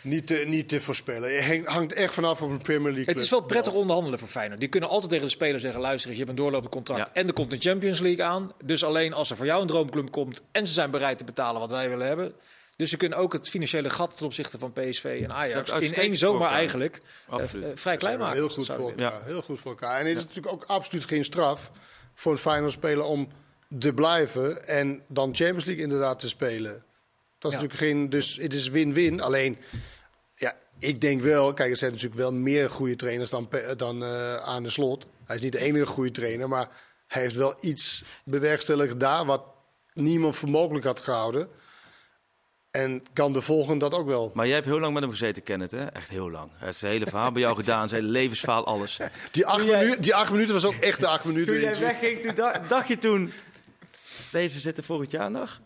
[0.00, 1.34] niet, te, niet te voorspellen.
[1.36, 4.28] Het hangt- hangt echt vanaf of een Premier League Het is wel prettig onderhandelen voor
[4.28, 4.60] Feyenoord.
[4.60, 7.20] Die kunnen altijd tegen de speler zeggen: luister eens, je hebt een doorlopend contract Ja.
[7.20, 8.52] en er komt een Champions League aan.
[8.64, 11.60] Dus alleen als er voor jou een droomclub komt en ze zijn bereid te betalen
[11.60, 12.32] wat wij willen hebben.
[12.82, 16.16] Dus ze kunnen ook het financiële gat ten opzichte van PSV en Ajax in één
[16.16, 18.36] zomer eigenlijk eh, eh, vrij klein maken.
[18.36, 18.98] Heel goed voor elkaar.
[18.98, 19.22] Ja.
[19.24, 20.00] Heel goed voor elkaar.
[20.00, 21.70] En het is natuurlijk ook absoluut geen straf
[22.14, 23.28] voor een Feyenoord speler om
[23.78, 26.72] te blijven en dan Champions League inderdaad te spelen.
[27.38, 27.62] Dat is Ja.
[27.64, 28.10] natuurlijk geen.
[28.10, 29.20] Dus het is win-win.
[29.20, 29.58] Alleen,
[30.34, 31.52] ja, ik denk wel.
[31.54, 35.06] Kijk, er zijn natuurlijk wel meer goede trainers dan, dan eh, aan de slot.
[35.24, 36.68] Hij is niet de enige goede trainer, maar
[37.06, 39.42] hij heeft wel iets bewerkstelligd daar wat
[39.92, 41.48] niemand voor mogelijk had gehouden.
[42.72, 44.30] En kan de volgende dat ook wel.
[44.34, 45.84] Maar jij hebt heel lang met hem gezeten, Kenneth, hè?
[45.84, 46.50] Echt heel lang.
[46.56, 48.98] Hij heeft zijn hele verhaal bij jou gedaan, zijn hele levensverhaal, alles.
[49.30, 51.52] Die acht, jij- minuten, die acht minuten was ook echt de acht minuten.
[51.52, 53.32] Toen jij in- wegging, toen da- dacht je toen...
[54.30, 55.60] Deze zitten volgend jaar nog?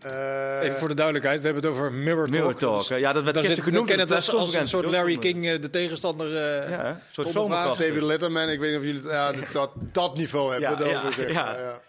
[0.00, 2.30] Eh, Even voor de duidelijkheid, we hebben het over Mirror Talk.
[2.30, 2.98] Mirror Talk, Dus?
[2.98, 5.70] Ja, dat werd gisteren genoemd de het als, als een soort Larry King, eh, de
[5.70, 6.36] tegenstander.
[6.36, 7.78] eh, Ja, een soort zomergast.
[7.80, 10.88] David Letterman, ik weet niet of jullie het- ja, dat, dat niveau hebben.
[10.88, 11.56] Ja, dat ja.
[11.56, 11.80] Ja.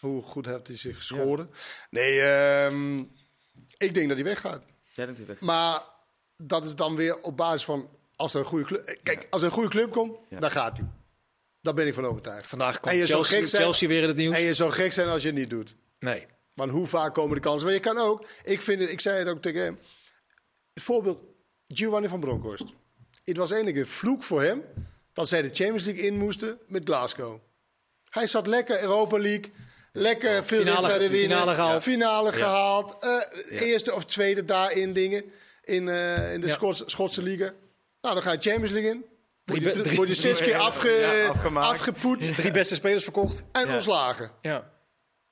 [0.00, 1.50] Hoe goed heeft hij zich geschoren?
[1.90, 3.02] Nee, ehm,
[3.76, 4.62] ik denk dat hij weggaat.
[4.92, 5.40] Jij denkt hij weg.
[5.40, 5.82] Maar
[6.36, 8.98] dat is dan weer op basis van als er een goede club.
[9.02, 10.38] Kijk, als er een goede club komt, Ja.
[10.40, 10.88] dan gaat hij.
[11.60, 12.48] Daar ben ik van overtuigd.
[12.48, 14.36] Vandaag En zou Chelsea, gek zijn- Chelsea weer in het nieuws.
[14.36, 15.74] En je zou gek zijn als je het niet doet.
[15.98, 16.26] Nee.
[16.54, 17.64] Want hoe vaak komen de kansen?
[17.64, 19.78] Maar je kan ook, ik, vind het, ik zei het ook tegen hem.
[20.72, 21.22] Het voorbeeld
[21.68, 22.64] Giovanni van Bronckhorst.
[23.24, 24.62] Het was eigenlijk een vloek voor hem
[25.12, 27.40] dat zij de Champions League in moesten met Glasgow.
[28.08, 29.52] Hij zat lekker Europa League,
[29.96, 31.82] lekker veel wedstrijden winnen, finale gehaald.
[31.82, 35.24] finale gehaald, eh, eerste of tweede daarin dingen
[35.64, 36.48] in, eh, in de.
[36.48, 37.52] Schots- Schotse liga.
[38.00, 39.04] Nou, dan ga je Champions League in.
[39.44, 43.42] Word je, Drie- drie- word je zes keer afge, afgepoetst Drie beste spelers verkocht.
[43.52, 44.30] en ontslagen.
[44.42, 44.72] Ja.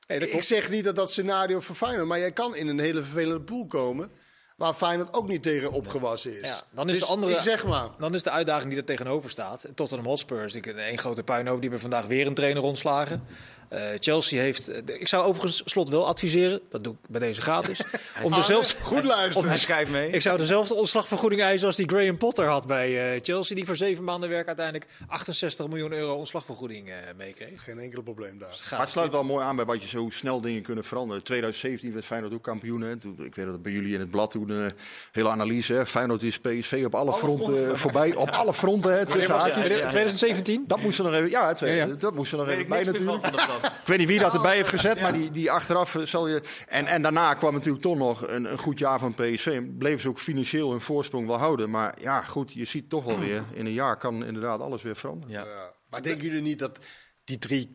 [0.06, 3.40] Ik zeg niet dat dat scenario voor Feyenoord, maar jij kan in een hele vervelende
[3.40, 4.10] pool komen
[4.56, 6.48] waar Feyenoord ook niet tegen opgewassen is.
[6.48, 7.88] Ja, dan is Dus de andere- Ik zeg maar.
[7.98, 9.66] Dan is de uitdaging die er tegenover staat.
[9.74, 13.26] Tottenham Hotspurs, die één grote puinhoop, die hebben vandaag weer een trainer ontslagen.
[13.72, 14.68] Eh, Chelsea heeft.
[14.68, 17.80] eh, ik zou overigens slot wel adviseren, dat doe ik bij deze gratis.
[18.22, 19.48] om dezelfde, goed luisteren.
[19.52, 20.10] Hij schrijft mee.
[20.10, 23.76] ik zou dezelfde ontslagvergoeding eisen als die Graham Potter had bij eh, Chelsea, die voor
[23.76, 27.64] zeven maanden werk uiteindelijk 68 miljoen euro ontslagvergoeding eh, meekreeg.
[27.64, 28.58] Geen enkel probleem daar.
[28.70, 31.22] Maar het sluit wel mooi aan bij wat je zo snel dingen kunnen veranderen.
[31.24, 32.80] 2017 werd Feyenoord ook kampioen.
[32.80, 32.96] Hè.
[32.96, 34.72] Toen, ik weet dat het bij jullie in het blad toen een
[35.12, 35.72] hele analyse.
[35.72, 35.86] Hè.
[35.86, 38.14] Feyenoord is PSV op alle fronten eh, voorbij.
[38.14, 39.66] Op alle fronten, hè, tussen haakjes.
[39.66, 40.64] 2017?
[40.66, 41.94] Dat moest er nog even, ja, twee- Ja, ja.
[41.94, 43.22] dat moest er nog even ik bij natuurlijk.
[43.62, 46.42] Ik weet niet wie dat erbij heeft gezet, maar die, die achteraf zal je...
[46.68, 49.60] En, en daarna kwam natuurlijk toch nog een, een goed jaar van PSV.
[49.78, 51.70] Bleven ze ook financieel hun voorsprong wel houden.
[51.70, 53.44] Maar ja, goed, je ziet toch wel weer...
[53.52, 55.34] In een jaar kan inderdaad alles weer veranderen.
[55.34, 55.44] Ja.
[55.44, 55.72] Ja.
[55.90, 56.78] Maar denken jullie niet dat
[57.24, 57.74] die drie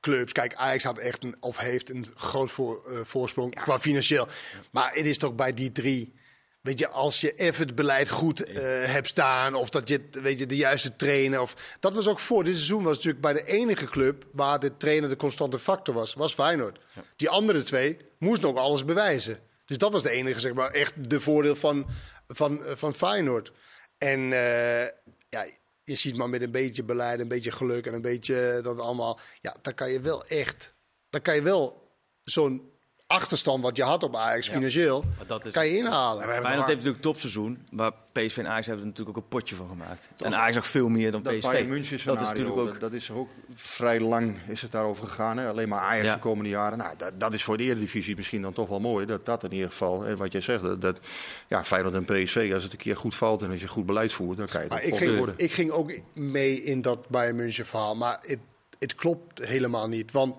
[0.00, 0.32] clubs...
[0.32, 4.28] Kijk, Ajax had echt een, of heeft een groot voor, eh, voorsprong qua financieel.
[4.70, 6.14] Maar het is toch bij die drie...
[6.60, 9.54] Weet je, als je even het beleid goed eh, hebt staan...
[9.54, 11.40] of dat je weet je, de juiste trainer...
[11.40, 14.26] Of, dat was ook voor dit seizoen was natuurlijk bij de enige club...
[14.32, 16.78] waar de trainer de constante factor was, was Feyenoord.
[17.16, 19.38] Die andere twee moesten ook alles bewijzen.
[19.64, 21.86] Dus dat was de enige, zeg maar, echt de voordeel van,
[22.28, 23.52] van, eh, van Feyenoord.
[23.98, 24.84] En eh,
[25.28, 25.46] ja,
[25.84, 29.20] je ziet maar met een beetje beleid, een beetje geluk en een beetje dat allemaal.
[29.40, 30.74] Ja, dan kan je wel echt.
[31.10, 31.92] Dan kan je wel
[32.22, 32.70] zo'n
[33.12, 35.04] achterstand wat je had op Ajax financieel.
[35.26, 36.22] Dat is- kan je inhalen.
[36.24, 39.54] Feyenoord heeft natuurlijk een topseizoen, maar PSV en Ajax hebben er natuurlijk ook een potje
[39.54, 40.08] van gemaakt.
[40.16, 41.64] En Ajax nog veel meer dan Dat PSV.
[41.66, 42.66] München dat is natuurlijk ook...
[42.70, 45.38] dat, dat is er ook vrij lang is het daarover gegaan.
[45.38, 45.48] Hè?
[45.48, 46.14] Alleen maar Ajax Ja.
[46.14, 46.78] de komende jaren.
[46.78, 49.06] Nou, dat, dat is voor de Eredivisie misschien dan toch wel mooi.
[49.06, 50.98] Dat dat in ieder geval, en wat jij zegt, dat, dat
[51.46, 54.12] ja, Feyenoord en PSV, als het een keer goed valt en als je goed beleid
[54.12, 55.34] voert, dan kan je het ik, ging, worden.
[55.38, 57.96] ik ging ook mee in dat Bayern München verhaal.
[57.96, 58.38] Maar het,
[58.78, 60.12] het klopt helemaal niet.
[60.12, 60.34] Want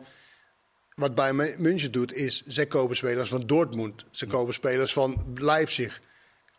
[1.00, 2.44] wat Bayern München doet is...
[2.48, 4.06] zij kopen spelers van Dortmund.
[4.12, 6.00] Ze kopen spelers van Leipzig.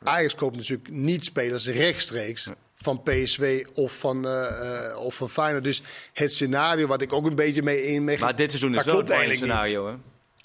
[0.03, 2.49] Ajax koopt natuurlijk niet spelers rechtstreeks...
[2.75, 5.65] van PSV of van, eh, of van Feyenoord.
[5.65, 8.85] Dus het scenario wat ik ook een beetje mee in mee Maar dit seizoen is
[8.85, 9.37] wel niet.
[9.37, 9.95] scenario, hè?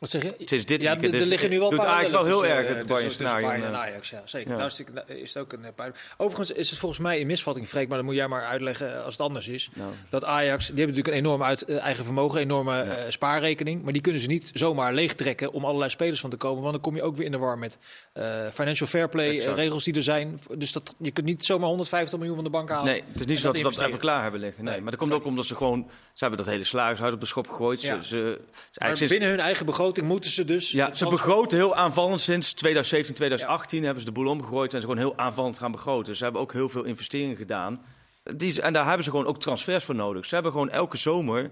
[0.06, 0.34] Wat zeg je?
[0.46, 2.68] Sinds dit ja, weekend er is- liggen nu wel doet Ajax wel heel erg, eh,
[2.68, 3.76] het tussen- Bayern scenario, en.
[3.76, 4.52] Ajax, ja, zeker.
[4.52, 4.58] Ja.
[4.58, 5.94] Daar is, het, is het ook een eh, puin.
[6.18, 9.14] Overigens is het volgens mij een misvatting, Freek, maar dat moet jij maar uitleggen als
[9.14, 9.70] het anders is.
[9.74, 9.92] Nou.
[10.10, 13.84] Dat Ajax, die hebben natuurlijk een enorm uit, eh, eigen vermogen, enorme eh, spaarrekening.
[13.84, 16.60] Maar die kunnen ze niet zomaar leegtrekken om allerlei spelers van te komen.
[16.62, 17.78] Want dan kom je ook weer in de war met
[18.14, 20.40] eh, financial fair play eh, regels die er zijn.
[20.58, 22.86] Dus dat, je kunt niet zomaar 150 miljoen van de bank halen.
[22.86, 24.64] Nee, het is niet zo dat ze dat even klaar hebben liggen.
[24.64, 25.90] Nee, Nee, maar dat komt ook omdat ze gewoon...
[26.14, 27.80] Ze hebben dat hele salarishuis op de schop gegooid.
[27.80, 30.72] Ze, ze, Maar eigenlijk sinds- binnen hun eigen begroting moeten ze dus...
[30.72, 34.88] Ja, ze begroten heel aanvallend sinds 2017, 2018 hebben ze de boel omgegooid en ze
[34.88, 36.16] gewoon heel aanvallend gaan begroten.
[36.16, 37.82] Ze hebben ook heel veel investeringen gedaan.
[38.36, 40.26] Die, en daar hebben ze gewoon ook transfers voor nodig.
[40.26, 41.52] Ze hebben gewoon elke zomer,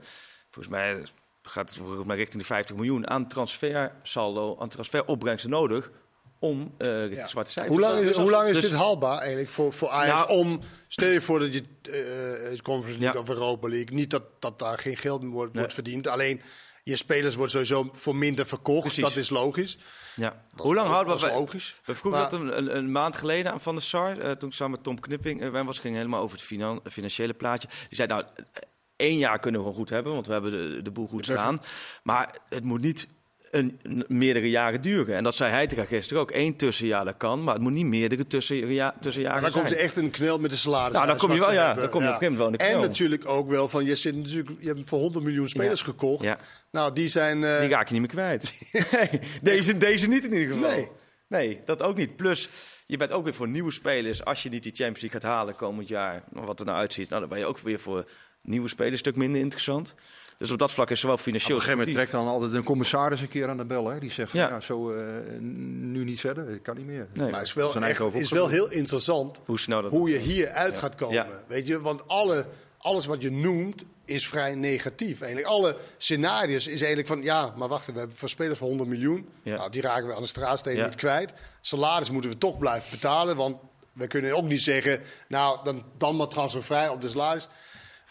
[0.51, 0.97] volgens mij
[1.43, 5.91] gaat het volgens mij richting de 50 miljoen aan transfersaldo, aan transferopbrengsten nodig
[6.39, 6.87] om eh
[7.27, 9.89] zwarte cijfers Hoe lang is, Dus hoe lang is dus- dit haalbaar eigenlijk voor, voor
[9.89, 10.19] Ajax?
[10.19, 13.27] Nou- om, stel je voor dat je eh het Conference League Ja.
[13.27, 13.95] of Europa League...
[13.95, 15.59] niet dat, dat daar geen geld wordt, Nee.
[15.59, 16.07] wordt verdiend.
[16.07, 16.41] Alleen,
[16.83, 18.81] je spelers worden sowieso voor minder verkocht.
[18.81, 19.03] Precies.
[19.03, 19.77] Dat is logisch.
[20.15, 20.29] Ja.
[20.55, 21.19] Dat Hoe lang is, houden we...
[21.21, 21.75] Dat is logisch.
[21.85, 24.17] We vroegen dat een, een, een maand geleden aan Van der Sar.
[24.17, 27.33] eh, toen ik samen met Tom Knipping uh, was, ging helemaal over het finan- financiële
[27.33, 27.67] plaatje.
[27.67, 28.61] Die zei, nou, eh,
[28.95, 31.61] één jaar kunnen we gewoon goed hebben, want we hebben de, de boel goed staan.
[32.03, 33.07] Maar het moet niet
[33.55, 35.15] een, een- meerdere jaren duren.
[35.15, 36.31] En dat zei hij tegen gisteren ook.
[36.33, 39.79] Eén tussenjaar, dat kan, maar het moet niet meerdere tussenja, tussenjaren Maar dan komt zijn.
[39.79, 40.93] ze echt een knel met de salaris.
[40.93, 42.81] Nou, dan kom je wel, ja, dan kom je op een gegeven moment wel En
[42.81, 45.85] natuurlijk ook wel van, je, zit natuurlijk, je hebt voor 100 miljoen spelers Ja.
[45.85, 46.23] gekocht.
[46.23, 46.37] Ja.
[46.71, 47.43] Nou, die zijn...
[47.43, 48.61] eh, Die raak je niet meer kwijt.
[48.91, 50.69] nee, deze, deze niet in ieder geval.
[50.71, 50.87] Nee.
[51.27, 52.15] Nee, dat ook niet.
[52.15, 52.49] Plus,
[52.85, 54.25] je bent ook weer voor nieuwe spelers.
[54.25, 57.21] Als je niet die Champions League gaat halen komend jaar, wat er nou uitziet, nou,
[57.21, 58.05] dan ben je ook weer voor
[58.41, 59.95] nieuwe spelers een stuk minder interessant.
[60.37, 61.55] Dus op dat vlak is zowel Op financieel.
[61.55, 63.89] een gegeven moment sportief- trekt dan altijd een commissaris een keer aan de bel.
[63.89, 63.99] Hè?
[63.99, 64.47] Die zegt van, Ja.
[64.49, 64.59] ja.
[64.59, 65.05] zo eh,
[65.39, 67.07] nu niet verder, het kan niet meer.
[67.13, 67.29] Nee.
[67.29, 70.49] Maar het is wel, echt, is wel heel interessant Hoe snel dat hoe je hier
[70.49, 71.15] uit gaat komen.
[71.15, 71.27] Ja.
[71.47, 72.45] Weet je, want alle,
[72.77, 75.21] alles wat je noemt is vrij negatief.
[75.21, 78.89] Eigenlijk alle scenario's is eigenlijk van ja, maar wacht, we hebben voor spelers van 100
[78.89, 79.29] miljoen.
[79.43, 79.57] Ja.
[79.57, 80.85] Nou, die raken we aan de straatsteen Ja.
[80.85, 81.33] niet kwijt.
[81.61, 83.57] Salaris moeten we toch blijven betalen, want
[83.93, 87.47] we kunnen ook niet zeggen, nou dan, dan maar transfervrij op de salaris.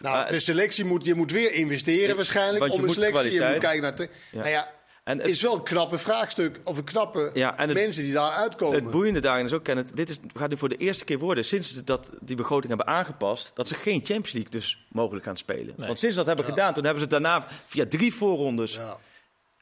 [0.02, 3.30] Nou, de selectie moet, je moet weer investeren waarschijnlijk je om een selectie.
[3.30, 4.08] Je kwaliteit- moet kijken naar.
[4.32, 4.38] Ja.
[4.38, 4.70] Nou ja,
[5.04, 8.12] En het is wel een knappe vraagstuk of een knappe Ja, en het- mensen die
[8.12, 8.82] daar uitkomen.
[8.82, 11.44] Het boeiende daarin is ook, Kenneth, dit is, gaat nu voor de eerste keer worden
[11.44, 15.36] sinds ze dat die begroting hebben aangepast, dat ze geen Champions League dus mogelijk gaan
[15.36, 15.74] spelen.
[15.76, 18.96] Want sinds ze dat hebben gedaan, toen hebben ze het daarna via drie voorrondes ja.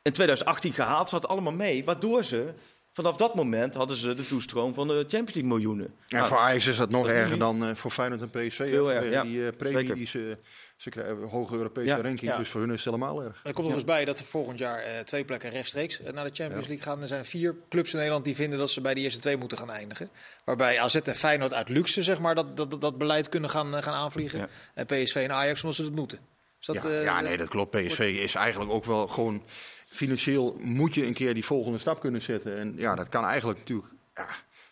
[0.03, 1.09] in 2018 gehaald.
[1.09, 2.53] Zat allemaal mee, waardoor ze
[3.03, 5.87] vanaf dat moment hadden ze de toestroom van de Champions League miljoenen.
[5.87, 8.69] En Nou, voor Ajax is dat nog dat erger dan eh, voor Feyenoord en PSV.
[8.69, 9.23] Veel erger, ja.
[9.23, 9.95] Die eh, premie Zeker.
[9.95, 10.39] die ze,
[10.77, 11.95] ze krijgen, hoge Europese Ja.
[12.01, 12.31] ranking.
[12.31, 12.37] Ja.
[12.37, 13.41] Dus voor hun is het helemaal erg.
[13.45, 16.25] Er komt nog eens bij dat er volgend jaar eh, twee plekken rechtstreeks eh, naar
[16.25, 17.03] de Champions League gaan.
[17.03, 19.59] Er zijn vier clubs in Nederland die vinden dat ze bij de eerste twee moeten
[19.59, 20.11] gaan eindigen.
[20.45, 23.83] Waarbij AZ en Feyenoord uit luxe zeg maar, dat, dat, dat beleid kunnen gaan, eh,
[23.83, 24.39] gaan aanvliegen.
[24.39, 24.49] Ja.
[24.75, 26.19] En PSV en Ajax omdat ze het moeten.
[26.61, 27.71] Is dat, ja, eh, ja, nee, dat klopt.
[27.71, 29.43] PSV is eigenlijk ook wel gewoon...
[29.91, 32.59] Financieel moet je een keer die volgende stap kunnen zetten.
[32.59, 33.89] En ja, dat kan eigenlijk natuurlijk...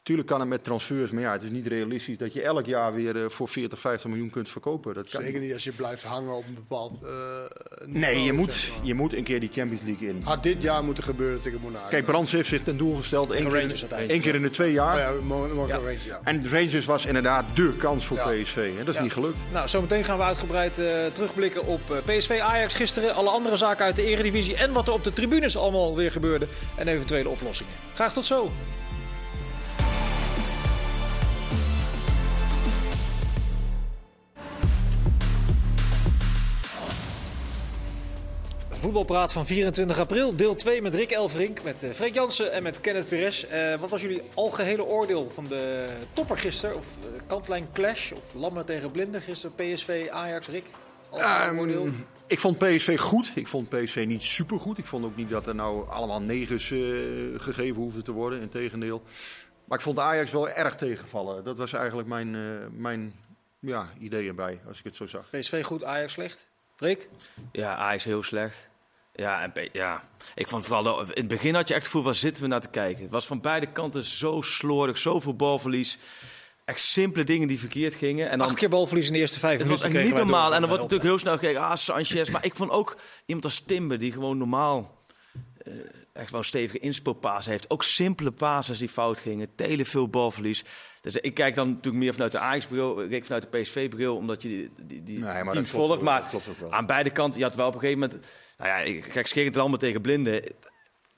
[0.08, 2.94] Tuurlijk kan het met transfers, maar ja, het is niet realistisch dat je elk jaar
[2.94, 4.94] weer eh, voor 40, 50 miljoen kunt verkopen.
[4.94, 7.02] Dat kan Zeker niet als je blijft hangen op een bepaald.
[7.02, 7.08] eh,
[7.86, 8.86] niveau, Nee, je moet, zeg maar.
[8.86, 10.20] je moet een keer die Champions League in.
[10.24, 11.88] Had dit jaar moeten gebeuren tegen Monaco.
[11.88, 14.10] Kijk, Brands heeft zich ten doel gesteld één keer, in- uiteindelijk.
[14.10, 14.94] één keer in de twee jaar.
[15.10, 16.20] Oh ja, Mo- Monaco Rangers, ja.
[16.24, 18.30] En de Rangers was inderdaad dé kans voor Ja.
[18.42, 18.56] PSV.
[18.56, 19.02] En dat is Ja.
[19.02, 19.40] niet gelukt.
[19.52, 23.14] Nou, zometeen gaan we uitgebreid eh, terugblikken op PSV Ajax gisteren.
[23.14, 24.56] Alle andere zaken uit de Eredivisie.
[24.56, 26.46] En wat er op de tribunes allemaal weer gebeurde.
[26.76, 27.72] En eventuele oplossingen.
[27.94, 28.50] Graag tot zo.
[38.78, 42.80] Voetbalpraat van 24 april, deel 2 met Rick Elverink, met eh, Freek Jansen en met
[42.80, 43.44] Kenneth Perez.
[43.44, 46.76] Eh, wat was jullie algehele oordeel van de topper gisteren?
[46.76, 50.66] Of eh, kantlijn clash, of Lammen tegen Blinden gisteren, PSV, Ajax, Rick?
[51.12, 51.90] Ehm,
[52.26, 53.32] ik vond PSV goed.
[53.34, 54.78] Ik vond PSV niet supergoed.
[54.78, 56.66] Ik vond ook niet dat er nou allemaal negens
[57.36, 58.40] gegeven hoefden te worden.
[58.40, 59.02] Integendeel.
[59.64, 61.44] Maar ik vond Ajax wel erg tegenvallen.
[61.44, 62.36] Dat was eigenlijk mijn,
[62.82, 63.14] mijn
[63.60, 65.30] ja, idee erbij, als ik het zo zag.
[65.30, 66.48] PSV goed, Ajax slecht.
[66.78, 67.08] Freek?
[67.52, 68.68] Ja, Ajax heel slecht.
[69.14, 72.14] Ja, en ja, ik vond vooral, in het begin had je echt het gevoel, waar
[72.14, 73.02] zitten we naar te kijken?
[73.02, 75.98] Het was van beide kanten zo slordig, zoveel balverlies.
[76.64, 78.30] Echt simpele dingen die verkeerd gingen.
[78.30, 80.00] En dan, Acht keer balverlies in de eerste vijf het was minuten.
[80.00, 80.54] echt niet normaal.
[80.54, 82.28] En dan wordt natuurlijk heel snel gekeken, ah, Sanchez.
[82.30, 84.96] Maar ik vond ook iemand als Timber, die gewoon normaal
[85.58, 85.72] eh,
[86.18, 87.70] echt wel stevige inspeelpasen heeft.
[87.70, 89.54] Ook simpele pases die fout gingen.
[89.54, 90.64] Telen veel balverlies.
[91.00, 94.48] Dus ik kijk dan natuurlijk meer vanuit de Ajax-bril, Rick vanuit de PSV-bril, omdat je
[94.48, 96.00] die, die, die Nee, maar dat teams volgt.
[96.02, 96.72] Maar dat klopt ook wel.
[96.72, 98.26] aan beide kanten, je had wel op een gegeven moment...
[98.58, 100.42] Nou ja, ik kijk, scherend allemaal tegen blinden.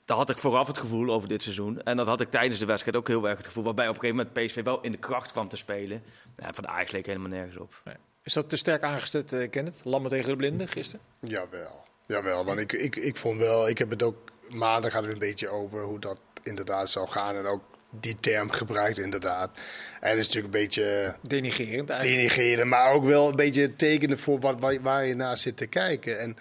[0.05, 1.81] Daar had ik vooraf het gevoel over dit seizoen.
[1.81, 3.63] En dat had ik tijdens de wedstrijd ook heel erg het gevoel.
[3.63, 6.03] Waarbij op een gegeven moment PSV wel in de kracht kwam te spelen.
[6.37, 7.81] Ja, van de Ajax leek helemaal nergens op.
[7.83, 7.95] Nee.
[8.23, 9.81] Is dat te sterk aangezet, eh Kenneth?
[9.83, 11.05] Lammen tegen de Blinden gisteren?
[11.19, 12.45] Jawel, jawel.
[12.45, 15.49] Want ik, ik, ik vond wel, ik heb het ook maandag hadden we een beetje
[15.49, 17.35] over hoe dat inderdaad zou gaan.
[17.35, 19.59] En ook die term gebruikt inderdaad.
[19.99, 22.19] En het is natuurlijk een beetje Denigerend eigenlijk.
[22.19, 25.65] denigeren, maar ook wel een beetje tekenen voor wat, waar, waar je naar zit te
[25.65, 26.19] kijken.
[26.19, 26.37] En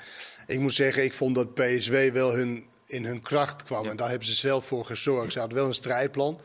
[0.47, 3.85] ik moet zeggen, ik vond dat PSV wel hun, in hun kracht kwam.
[3.85, 5.33] En daar hebben ze zelf voor gezorgd.
[5.33, 6.41] Ze hadden wel een strijdplan.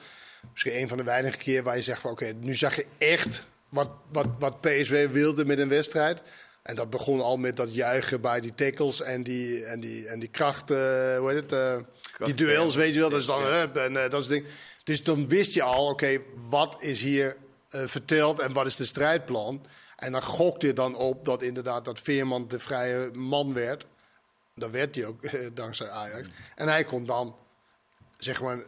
[0.51, 3.45] Misschien een van de weinige keer waar je zegt van oké, nu zag je echt
[3.69, 6.21] wat, wat, wat PSV wilde met een wedstrijd.
[6.65, 10.19] En dat begon al met dat juichen bij die tackles en die, en die, en
[10.19, 10.78] die kracht, eh,
[11.17, 11.78] hoe heet het, eh,
[12.25, 13.10] die duels, weet je wel.
[13.10, 14.45] Dat is dan, hup, en eh, dat is ding.
[14.84, 17.38] Dus dan wist je al, oké, wat is hier
[17.69, 19.65] verteld en wat is de strijdplan?
[19.95, 23.86] En dan gokte je dan op dat inderdaad dat Veerman de vrije man werd.
[24.56, 25.19] Dat werd hij ook,
[25.54, 26.28] dankzij Ajax.
[26.56, 27.36] En hij kon dan,
[28.17, 28.60] zeg maar,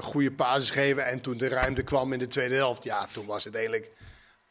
[0.00, 1.06] goede basis geven.
[1.06, 3.90] En toen de ruimte kwam in de tweede helft, ja, toen was het eigenlijk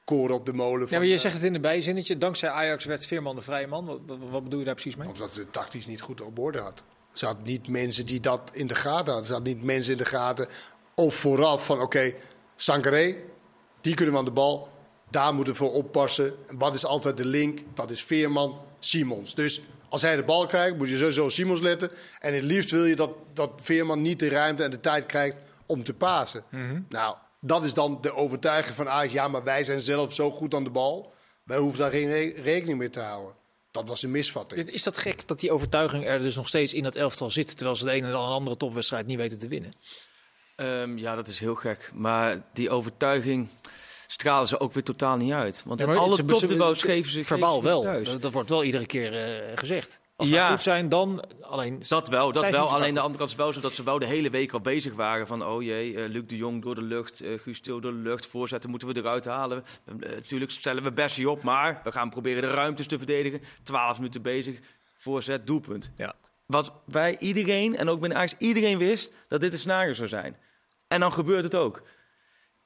[0.09, 0.81] koren op de molen.
[0.81, 2.17] Ja, Van, maar je eh, zegt het in een bijzinnetje.
[2.17, 3.85] Dankzij Ajax werd Veerman de vrije man.
[3.85, 5.07] Wat, wat, wat bedoel je daar precies mee?
[5.07, 6.83] Omdat ze tactisch niet goed op orde had.
[7.13, 9.25] Ze had niet mensen die dat in de gaten hadden.
[9.25, 10.47] Ze had niet mensen in de gaten
[10.95, 12.13] of vooraf van oké,
[12.55, 13.15] Sankaré,
[13.81, 14.69] die kunnen we aan de bal.
[15.09, 16.33] Daar moeten we voor oppassen.
[16.47, 17.59] En wat is altijd de link?
[17.73, 19.35] Dat is Veerman, Simons.
[19.35, 21.91] Dus als hij de bal krijgt, moet je sowieso op Simons letten.
[22.19, 25.39] En het liefst wil je dat, dat Veerman niet de ruimte en de tijd krijgt
[25.65, 26.43] om te pasen.
[26.89, 29.13] Nou, dat is dan de overtuiging van Ajax.
[29.13, 31.13] Ja, maar wij zijn zelf zo goed aan de bal.
[31.43, 33.33] Wij hoeven daar geen re- rekening mee te houden.
[33.71, 34.69] Dat was een misvatting.
[34.69, 37.75] Is dat gek dat die overtuiging er dus nog steeds in dat elftal zit, terwijl
[37.77, 39.71] ze de ene en de andere topwedstrijd niet weten te winnen?
[40.55, 41.91] Ehm, ja, dat is heel gek.
[41.93, 43.47] Maar die overtuiging
[44.07, 45.63] stralen ze ook weer totaal niet uit.
[45.65, 47.81] Want Ja, in alle ze- geven ze verbaal wel.
[47.81, 48.07] thuis.
[48.09, 49.98] Dat, dat wordt wel iedere keer eh, gezegd.
[50.19, 50.49] Als ze Ja.
[50.49, 51.81] goed zijn, dan alleen.
[51.87, 52.69] Dat wel, dat wel.
[52.69, 54.93] Alleen de andere kant is wel zo dat ze wel de hele week al bezig
[54.93, 55.45] waren van...
[55.45, 58.27] oh jee, eh, Luc de Jong door de lucht, eh Guus Til door de lucht,
[58.27, 59.63] voorzetten moeten we eruit halen.
[59.99, 63.41] Natuurlijk stellen we Bessie op, maar we gaan proberen de ruimtes te verdedigen.
[63.63, 64.59] 12 minuten bezig,
[64.97, 65.91] voorzet, doelpunt.
[65.95, 66.13] Ja.
[66.45, 70.37] Wat wij iedereen, en ook binnen Ajax, iedereen wist dat dit een scenario zou zijn.
[70.87, 71.81] En dan gebeurt het ook.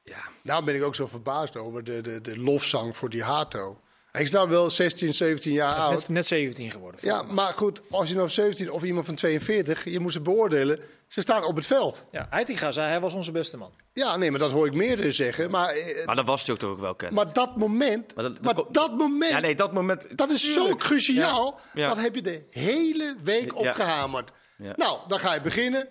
[0.04, 3.82] Ja, Nou ben ik ook zo verbaasd over de, de, de lofzang voor die Hato.
[4.14, 5.94] Hij is nou wel 16, 17 jaar oud.
[5.94, 7.00] Net, net 17 geworden.
[7.04, 10.80] Ja, maar goed, als je nou 17 of iemand van 42, je moet ze beoordelen.
[11.08, 12.06] Ze staan op het veld.
[12.12, 13.74] Ja, Heitinga zei hij was onze beste man.
[13.94, 15.52] Ja, nee, maar dat hoor ik meerdere zeggen.
[15.52, 17.24] Maar, eh, maar dat was natuurlijk toch ook wel kennen.
[17.24, 20.18] maar dat moment, Maar maar dat- dat, dat ko- moment, Ja, nee, dat moment...
[20.18, 21.60] dat is zo cruciaal.
[21.74, 21.82] Ja.
[21.82, 21.88] Ja.
[21.88, 24.32] Dat heb je de hele week opgehamerd.
[24.58, 24.74] Ja.
[24.76, 25.82] Nou, dan ga je beginnen.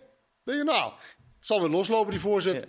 [0.45, 0.93] Dan denk je, nou,
[1.41, 2.67] zal weer loslopen die voorzet.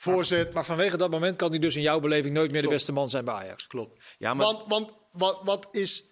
[0.00, 2.92] Voorzet, Maar vanwege dat moment kan hij dus in jouw beleving nooit meer de beste
[2.92, 3.66] man zijn bij Ajax.
[3.66, 4.04] klopt.
[4.18, 6.04] Ja, maar- Want, want wat, wat is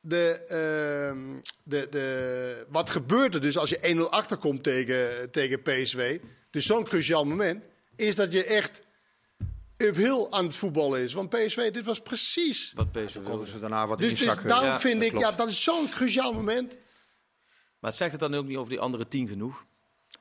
[0.00, 6.18] de, ehm, de, de, wat gebeurt er dus als je 1-0 achterkomt tegen, tegen PSV?
[6.50, 7.64] Dus zo'n cruciaal moment
[7.96, 8.82] is dat je echt
[9.76, 11.12] uphill aan het voetballen is.
[11.12, 12.72] Want PSV, dit was precies.
[12.74, 13.28] Wat PSV wilde.
[13.28, 14.48] Konden ze daarna wat Dus, dus inzakken.
[14.48, 15.24] daarom Ja, vind ik, klopt.
[15.24, 16.76] ja, dat is zo'n cruciaal moment.
[17.78, 19.64] Maar zegt het dan ook niet over die andere tien genoeg?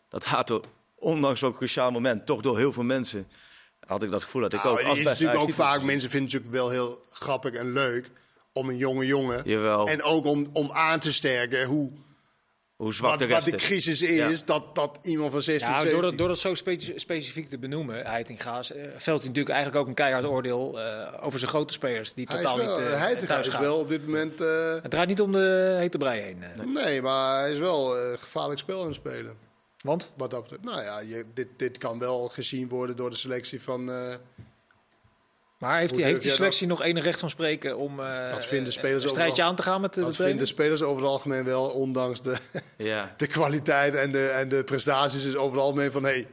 [0.10, 0.62] Dat Hato,
[1.00, 3.28] ondanks zo'n cruciaal moment, toch door heel veel mensen...
[3.88, 6.32] had ik dat gevoel dat ik Nou, ook als is natuurlijk ook vaak, mensen vinden
[6.32, 8.10] het natuurlijk wel heel grappig en leuk
[8.54, 9.42] om een jonge jongen.
[9.46, 9.88] Jawel.
[9.88, 11.92] En ook om, om aan te sterken hoe,
[12.76, 13.64] Hoe zwak wat, de wat de is.
[13.64, 14.40] crisis is.
[14.40, 14.46] Ja.
[14.46, 16.00] Dat, dat iemand van 16, Ja, 17...
[16.00, 19.82] door dat, door dat zo spe- specifiek te benoemen, Heitinga's, eh velt hij natuurlijk eigenlijk
[19.82, 22.88] ook een keihard oordeel eh, over zijn grote spelers die Hij is totaal wel, niet
[22.90, 23.62] uh, hij thuis is gaan.
[23.62, 24.42] wel op dit moment...
[24.42, 26.44] eh, Het draait niet om de hete brei heen.
[26.44, 26.66] eh.
[26.84, 27.02] nee.
[27.02, 29.48] maar hij is wel eh, een gevaarlijk spel aan het spelen.
[29.82, 30.12] Want?
[30.18, 30.64] Wat dat betreft.
[30.64, 33.92] Nou ja, je, dit, dit kan wel gezien worden door de selectie van...
[33.92, 34.16] eh,
[35.58, 38.74] Maar heeft, die, heeft die selectie nog enig recht van spreken om eh, Dat vinden
[38.74, 39.50] spelers een strijdje overal.
[39.50, 40.38] aan te gaan met de, de dat trainer?
[40.40, 42.38] vinden spelers over het algemeen wel, ondanks de,
[42.78, 43.14] Ja.
[43.18, 46.04] de kwaliteit en de, en de prestaties, is over het algemeen van...
[46.04, 46.28] Hey,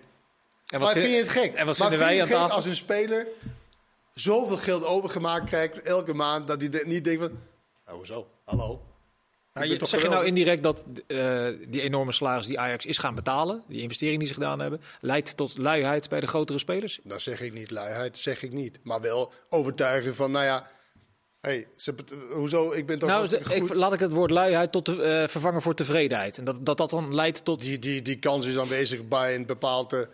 [0.67, 1.55] En maar vind je het gek?
[1.55, 2.55] En wat maar vinden vind wij je aan het gek tafel?
[2.57, 3.27] als een speler
[4.15, 6.47] zoveel geld overgemaakt krijgt elke maand...
[6.47, 7.33] dat hij de- niet denkt van...
[7.89, 8.27] Oh, hoezo?
[8.45, 8.81] Hallo?
[9.59, 12.99] Maar je, toch zeg je nou indirect dat eh, die enorme salaris die Ajax is
[12.99, 17.01] gaan betalen, die investering die ze gedaan hebben, leidt tot luiheid bij de grotere spelers?
[17.03, 18.79] Dat zeg ik niet, luiheid zeg ik niet.
[18.83, 20.67] Maar wel overtuigen van, nou ja...
[21.41, 21.95] Hey, ze,
[22.33, 22.73] hoezo?
[22.73, 26.39] Ik ben toch Nou, ik, laat ik het woord luiheid tot eh, vervangen voor tevredenheid.
[26.39, 27.61] En dat, dat dat dan leidt tot.
[27.61, 30.09] Die, die, die kans is aanwezig bij een bepaalde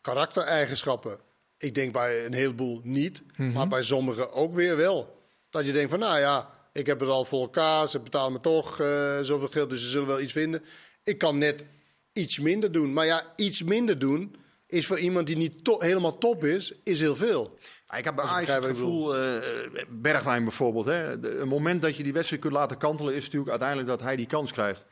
[0.00, 1.18] karaktereigenschappen.
[1.58, 3.52] Ik denk bij een heleboel niet, Mhm.
[3.52, 5.22] maar bij sommigen ook weer wel.
[5.50, 8.40] Dat je denkt van, nou ja, ik heb het al voor elkaar, ze betalen me
[8.40, 10.64] toch eh, zoveel geld, dus ze zullen wel iets vinden.
[11.04, 11.64] Ik kan net
[12.12, 12.92] iets minder doen.
[12.92, 17.00] Maar ja, iets minder doen is voor iemand die niet to- helemaal top is, is
[17.00, 17.58] heel veel.
[17.96, 19.42] Ik heb bij Ajax het gevoel, eh,
[19.88, 20.86] Bergwijn bijvoorbeeld.
[20.86, 24.00] Hè, de- een moment dat je die wedstrijd kunt laten kantelen is natuurlijk uiteindelijk dat
[24.00, 24.84] hij die kans krijgt.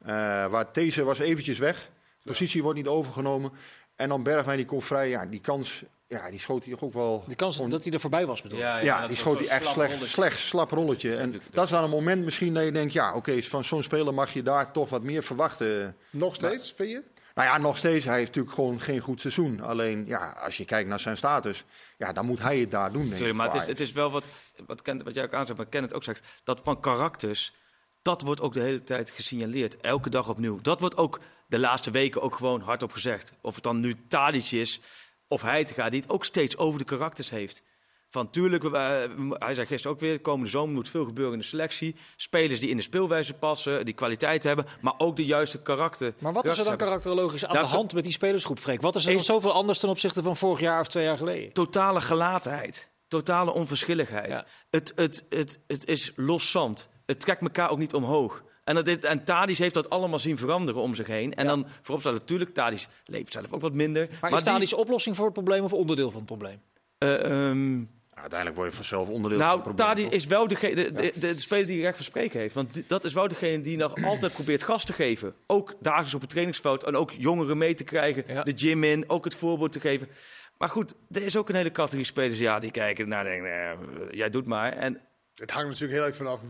[0.00, 0.12] Eh,
[0.50, 1.90] waar These was eventjes weg.
[2.24, 3.52] Positie wordt niet overgenomen.
[3.96, 5.08] En dan Bergwijn die komt vrij.
[5.08, 7.24] Ja, die kans, ja, die schoot hij ook wel...
[7.26, 8.82] Die kans dat hij er voorbij was, bedoel ik.
[8.82, 11.16] Ja, die schoot hij echt slecht, slecht, slap rolletje.
[11.16, 14.14] En dat is dan een moment misschien dat je denkt, ja, oké, van zo'n speler
[14.14, 15.96] mag je daar toch wat meer verwachten.
[16.10, 17.02] Nog steeds, vind je?
[17.34, 19.60] Nou ja, nog steeds, hij heeft natuurlijk gewoon geen goed seizoen.
[19.60, 21.64] Alleen, ja, als je kijkt naar zijn status,
[21.98, 24.10] ja, dan moet hij het daar doen, denk ik, maar het is, het is wel
[24.10, 24.28] wat,
[24.66, 27.54] wat, Ken, wat jij ook aanzegt, maar Kenneth ook zegt, dat van karakters,
[28.02, 29.76] dat wordt ook de hele tijd gesignaleerd.
[29.80, 30.60] Elke dag opnieuw.
[30.60, 33.32] Dat wordt ook de laatste weken ook gewoon hardop gezegd.
[33.40, 34.80] Of het dan nu Tadic is
[35.30, 37.62] of Heitinga, die het ook steeds over de karakters heeft.
[38.08, 38.70] Van tuurlijk, eh,
[39.28, 41.96] hij zei gisteren ook weer, komende zomer moet veel gebeuren in de selectie.
[42.16, 46.14] Spelers die in de speelwijze passen, die kwaliteit hebben, maar ook de juiste karakter.
[46.18, 46.86] Maar wat is er dan hebben.
[46.86, 48.80] karakterologisch aan de hand met die spelersgroep, Freek?
[48.80, 51.52] Wat is er dan zoveel anders ten opzichte van vorig jaar of twee jaar geleden?
[51.52, 52.88] totale gelatenheid.
[53.08, 54.28] Totale onverschilligheid.
[54.28, 54.44] Ja.
[54.70, 56.88] Het, het, het, het is los zand.
[57.06, 58.42] Het trekt elkaar ook niet omhoog.
[58.64, 61.34] En, dat dit, en Tadis heeft dat allemaal zien veranderen om zich heen.
[61.34, 64.08] En dan voorop staat natuurlijk, Tadis leeft zelf ook wat minder.
[64.20, 66.60] Maar, is die- Tadic oplossing voor het probleem of onderdeel van het probleem?
[66.98, 69.86] eh, ehm, uiteindelijk word je vanzelf onderdeel van nou, het probleem.
[69.88, 70.12] Tadi toch?
[70.12, 72.54] is wel degene, de, de, de, de speler die recht van spreken heeft.
[72.54, 75.34] Want dat is wel degene die nog altijd probeert gas te geven.
[75.46, 76.84] Ook dagelijks op het trainingsveld.
[76.84, 78.24] En ook jongeren mee te krijgen.
[78.26, 78.42] Ja.
[78.42, 80.08] De gym in, ook het voorbeeld te geven.
[80.58, 83.60] Maar goed, er is ook een hele categorie spelers ja, die kijken naar denken, nou
[83.60, 83.76] ja,
[84.10, 84.72] jij doet maar.
[84.72, 85.00] En
[85.34, 86.40] Het hangt natuurlijk heel erg vanaf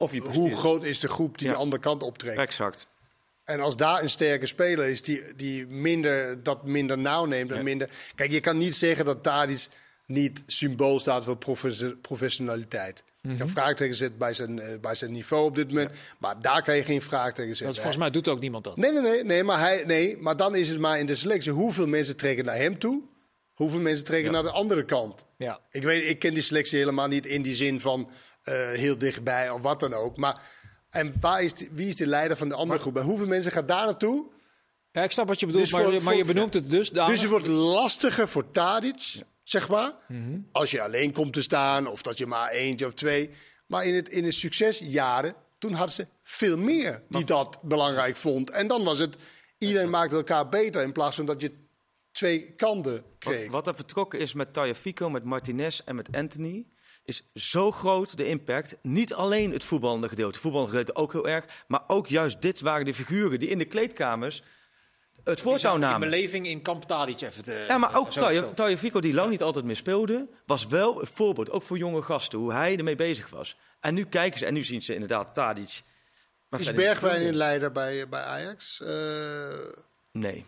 [0.00, 1.52] of je hoe groot is de groep die Ja.
[1.52, 2.38] de andere kant optrekt.
[2.38, 2.86] Exact.
[3.44, 7.50] En als daar een sterke speler is die, die minder, dat minder nauw neemt.
[7.50, 7.62] En Ja.
[7.62, 9.68] minder, kijk, je kan niet zeggen dat Tadic
[10.06, 13.02] niet symbool staat voor profes- professionaliteit.
[13.22, 15.90] Je kan vraagtekens zetten bij zijn, eh, bij zijn niveau op dit moment.
[16.18, 17.76] Maar daar kan je geen vraagtekens Dat, zetten.
[17.76, 18.76] volgens mij doet ook niemand dat.
[18.76, 21.52] Nee, nee, nee, nee, maar hij, nee, maar dan is het maar in de selectie.
[21.52, 23.02] Hoeveel mensen trekken naar hem toe?
[23.54, 25.24] Hoeveel mensen trekken naar de andere kant?
[25.36, 25.60] Ja.
[25.70, 28.10] Ik, weet, ik ken die selectie helemaal niet in die zin van
[28.42, 30.16] heel dichtbij of wat dan ook.
[30.16, 30.42] Maar
[30.90, 32.96] en waar is wie is de leider van de andere groep?
[32.96, 34.26] En hoeveel mensen gaan daar naartoe?
[34.92, 36.90] Ja, ik snap wat je bedoelt, Dus maar, voor- maar voor- je benoemt het dus.
[36.90, 39.92] Dus het wordt lastiger voor Tadic, zeg maar.
[40.52, 43.30] Als je alleen komt te staan of dat je maar eentje of twee.
[43.66, 48.50] Maar in het, in de succesjaren, toen hadden ze veel meer die dat belangrijk vond.
[48.50, 49.16] En dan was het,
[49.58, 51.52] iedereen maakte elkaar beter in plaats van dat je
[52.10, 53.50] twee kanten kreeg.
[53.50, 56.66] wat er vertrokken is met Tagliafico, met Martinez en met Anthony,
[57.10, 58.76] is zo groot de impact.
[58.82, 62.60] Niet alleen het voetballende gedeelte, het voetballende gedeelte ook heel erg, maar ook juist dit
[62.60, 64.42] waren de figuren die in de kleedkamers
[65.24, 66.00] het voortouw In namen.
[66.08, 67.64] beleving in Kamp Tadic even te...
[67.68, 68.10] Ja, maar ook.
[68.10, 72.38] Tagliafico, die lang niet altijd meer speelde, was wel een voorbeeld, ook voor jonge gasten,
[72.38, 73.56] hoe hij ermee bezig was.
[73.80, 75.82] En nu kijken ze, en nu zien ze inderdaad Tadic.
[76.48, 78.80] maar Is Bergwijn een leider bij, bij Ajax?
[78.80, 78.88] Eh,
[80.12, 80.44] Nee.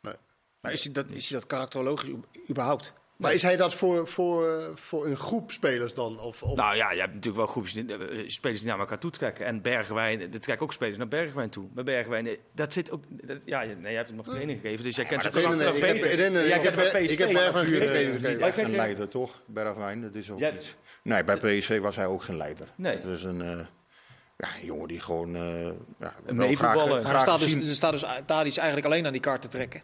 [0.00, 0.14] nee.
[0.60, 2.10] Maar is hij dat, is hij dat karakterologisch
[2.50, 2.92] überhaupt?
[3.22, 6.20] Maar is hij dat voor, voor, voor een groep spelers dan?
[6.20, 6.56] Of, of...
[6.56, 9.46] Nou ja, je hebt natuurlijk wel groepjes, die- eh, spelers die naar elkaar toe trekken.
[9.46, 11.68] En Bergwijn, er trekken ook spelers naar Bergwijn toe.
[11.74, 13.02] Maar Bergwijn, eh, dat zit ook...
[13.08, 15.58] Dat, ja, je- nee, jij hebt hem nog training gegeven, dus jij kent wel ik
[15.60, 16.12] heb- beter.
[16.12, 18.38] ik heb- Bergwijn geen training eh, gegeven.
[18.38, 18.74] jij Echt kent een hem.
[18.76, 19.40] leider, toch?
[19.46, 20.50] Bergwijn, dat is ook Ja.
[20.50, 20.76] niet.
[21.02, 22.66] Nee, bij PSV was hij ook geen leider.
[22.74, 22.92] Nee.
[22.94, 23.48] Het was een, eh,
[24.38, 25.36] ja, een jongen die gewoon...
[25.36, 25.64] eh
[26.00, 26.88] ja, wel meevoetballen.
[26.88, 29.48] graag- Maar er staat, dus, er staat dus Tadic eigenlijk alleen aan die kaart te
[29.48, 29.82] trekken.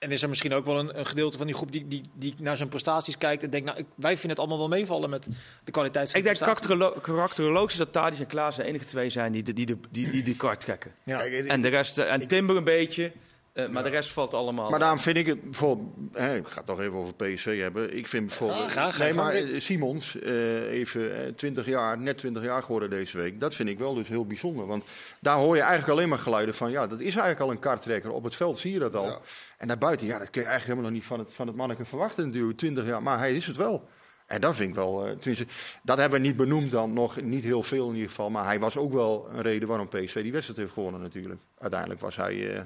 [0.00, 2.34] En is er misschien ook wel een, een gedeelte van die groep die, die, die
[2.38, 5.28] naar zijn prestaties kijkt en denkt, nou, ik, wij vinden het allemaal wel meevallen met
[5.64, 9.32] de kwaliteit van Ik denk karakterolo- karakterologisch dat Tadic en Klaas de enige twee zijn
[9.32, 10.94] die de, die de, die, die, die kart trekken.
[11.04, 11.24] Ja.
[11.24, 13.12] En de rest, eh, en Timber een beetje,
[13.52, 14.70] eh, maar de rest valt allemaal...
[14.70, 17.96] Maar daarom vind ik het bijvoorbeeld, hè, ik ga het toch even over PSV hebben.
[17.96, 22.18] Ik vind bijvoorbeeld, Ja, graag, nee, maar eh, Simons, eh, even eh, 20 jaar, net
[22.18, 23.40] 20 jaar geworden deze week.
[23.40, 24.66] Dat vind ik wel dus heel bijzonder.
[24.66, 24.84] Want
[25.20, 28.10] daar hoor je eigenlijk alleen maar geluiden van, ja, dat is eigenlijk al een karttrekker.
[28.10, 29.06] Op het veld zie je dat al.
[29.06, 29.18] Ja.
[29.58, 31.84] En daarbuiten, ja, dat kun je eigenlijk helemaal nog niet van het, van het manneke
[31.84, 32.58] verwachten natuurlijk.
[32.58, 33.88] 20 jaar, maar hij is het wel.
[34.30, 35.46] En dat vind ik wel, eh, tenminste,
[35.82, 38.30] dat hebben we niet benoemd dan, nog niet heel veel in ieder geval.
[38.30, 41.40] Maar hij was ook wel een reden waarom PSV die wedstrijd heeft gewonnen natuurlijk.
[41.58, 42.62] Uiteindelijk was hij, eh,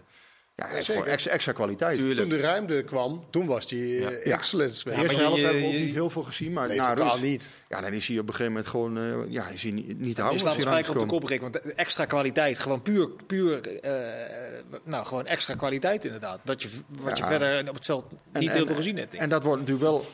[0.57, 1.07] ja, zeker.
[1.07, 1.99] extra, extra kwaliteit.
[2.17, 4.33] Toen de ruimte kwam, toen was hij eh, Ja.
[4.37, 4.85] excellent.
[4.85, 7.11] De Ja, eerste helft hebben we ook niet heel veel gezien, maar Nee, na totaal
[7.11, 7.49] rust, niet.
[7.69, 10.15] Ja, dan is hij op een gegeven moment gewoon, eh, ja, is hij niet, niet
[10.15, 10.47] te houden.
[10.47, 11.41] als de hij spijker op de kop, Rick.
[11.41, 13.93] Want extra kwaliteit, gewoon puur, puur eh,
[14.85, 16.41] nou, gewoon extra kwaliteit inderdaad.
[16.45, 19.15] Dat je, wat je verder op het veld niet en- heel veel gezien hebt.
[19.15, 20.05] En dat wordt natuurlijk wel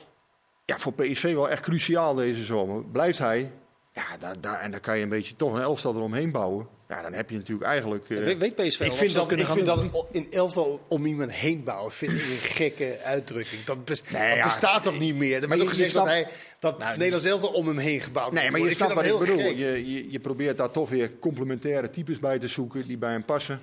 [0.64, 2.85] ja, voor PSV wel echt cruciaal deze zomer.
[2.85, 3.50] Blijft hij,
[3.92, 6.66] ja, daar, daar, en dan kan je een beetje toch een elftal eromheen bouwen.
[6.90, 8.11] Ja, dan heb je natuurlijk eigenlijk...
[8.11, 11.33] eh, weet, weet PSV Ik vind dat, kunnen ik vind dat in elftal om iemand
[11.33, 13.64] heen bouwen vind ik een gekke uitdrukking.
[13.64, 15.42] Dat, bes- Nee, dat ja, bestaat toch niet meer?
[15.42, 16.29] Er maar je- gezegd dat, hij,
[16.61, 19.38] dat Nederlands elftal om hem heen gebouwd Nee, maar je snapt wat ik bedoel.
[19.38, 23.24] Je, je, je probeert daar toch weer complementaire types bij te zoeken die bij hem
[23.24, 23.61] passen.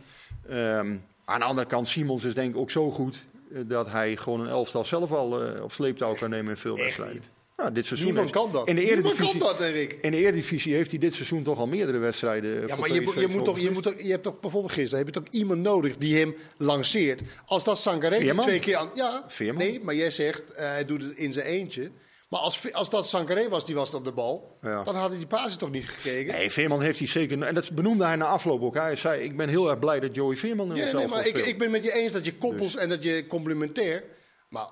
[0.50, 4.16] Ehm, aan de andere kant, Simons is denk ik ook zo goed eh, dat hij
[4.18, 7.24] gewoon een elftal zelf al eh, op sleeptouw kan nemen in veel wedstrijden.
[7.58, 8.68] Ja, dit seizoen Niemand heeft- kan dat.
[8.68, 9.98] In de Eredivisie, kan dat, Erik.
[10.02, 12.88] in de Eredivisie heeft hij dit seizoen toch al meerdere wedstrijden eh, Ja, voor maar
[12.88, 15.32] je, je, moet toch, je, moet toch, je hebt toch bijvoorbeeld gisteren heb je toch
[15.34, 17.22] iemand nodig die hem lanceert.
[17.46, 18.90] Als dat Sangaré twee keer aan...
[18.94, 19.64] Ja, Veerman.
[19.64, 21.92] nee, maar jij zegt eh, hij doet het in zijn eentje.
[22.30, 24.84] Maar als, als dat Sangaré was, die was op de bal, Ja.
[24.84, 26.34] dan had hij die pasen toch niet gekregen.
[26.34, 27.42] Nee, Veerman heeft hij zeker.
[27.42, 28.76] En dat benoemde hij na afloop ook.
[28.76, 31.58] Hij zei: Ik ben heel erg blij dat Joey Veerman Ja, nee, maar ik, ik
[31.58, 34.04] ben met je eens dat je koppels Dus- en dat je complementair.
[34.50, 34.68] Maar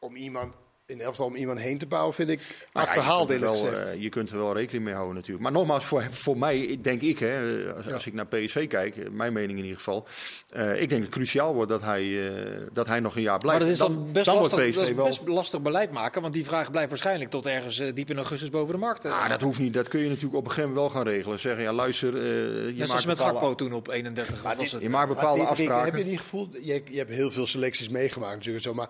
[0.00, 0.54] om iemand,
[0.86, 4.02] in elftal om iemand heen te bouwen, vind ik Nou ja, achterhaald je, er eh,
[4.02, 5.42] je kunt er wel rekening mee houden natuurlijk.
[5.42, 7.38] Maar nogmaals, voor, voor mij denk ik, hè,
[7.76, 10.06] als, als ik naar PSV kijk, eh, mijn mening in ieder geval.
[10.52, 13.30] eh, ik denk dat het cruciaal wordt dat hij, eh, dat hij nog een jaar
[13.30, 13.60] Maar blijft.
[13.60, 15.04] dat is dan, best, wordt lastig, PSV dat is wel...
[15.06, 16.22] best lastig beleid maken.
[16.22, 19.04] Want die vraag blijft waarschijnlijk tot ergens diep in augustus boven de markt.
[19.04, 19.74] Ah, dat hoeft niet.
[19.74, 21.40] Dat kun je natuurlijk op een gegeven moment wel gaan regelen.
[21.40, 24.42] Zeggen, ja luister, eh, je Net maakt met bepaalde- Gakpo toen op 31.
[24.42, 24.82] wat was het?
[24.82, 25.84] Je maakt Maar bepaalde dit- afspraken.
[25.94, 26.58] Heb je niet gevoeld?
[26.64, 28.64] Je, je hebt heel veel selecties meegemaakt natuurlijk.
[28.64, 28.88] Zo, maar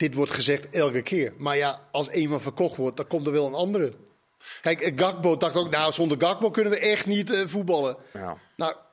[0.00, 1.32] dit wordt gezegd elke keer.
[1.38, 3.92] Maar ja, als iemand verkocht wordt, dan komt er wel een andere.
[4.60, 7.96] Kijk, eh, Gakpo dacht ook, nou, zonder Gakpo kunnen we echt niet eh, voetballen.
[8.12, 8.36] Ja.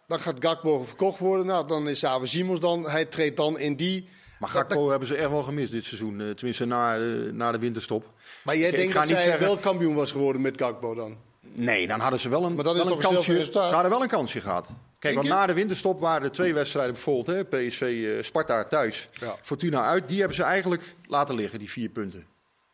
[0.07, 1.45] dan gaat Gakpo verkocht worden.
[1.45, 2.89] Nou, dan is Xavi Simons dan.
[2.89, 4.07] Hij treedt dan in die...
[4.39, 6.21] Maar Gakpo hebben ze echt wel gemist dit seizoen.
[6.21, 8.05] eh, tenminste, na, de- na de winterstop.
[8.43, 11.17] Maar jij Ik denkt dat zij zeggen- wel kampioen was geworden met Gakpo dan?
[11.53, 13.51] Nee, dan hadden ze wel een, Maar dan is wel toch een een kansje.
[13.51, 14.67] Ze hadden wel een kansje gehad.
[14.99, 17.27] Kijk, want na de winterstop waren er twee wedstrijden bijvoorbeeld.
[17.27, 19.35] Hè, PSV eh, Sparta thuis, Ja.
[19.41, 20.07] Fortuna uit.
[20.07, 22.25] Die hebben ze eigenlijk laten liggen, die vier punten.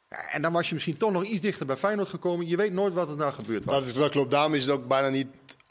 [0.09, 2.47] Ja, en dan was je misschien toch nog iets dichter bij Feyenoord gekomen.
[2.47, 3.75] Je weet nooit wat er nou gebeurd was.
[3.75, 4.31] Dat, is- dat klopt.
[4.31, 5.27] Daarom is het ook bijna niet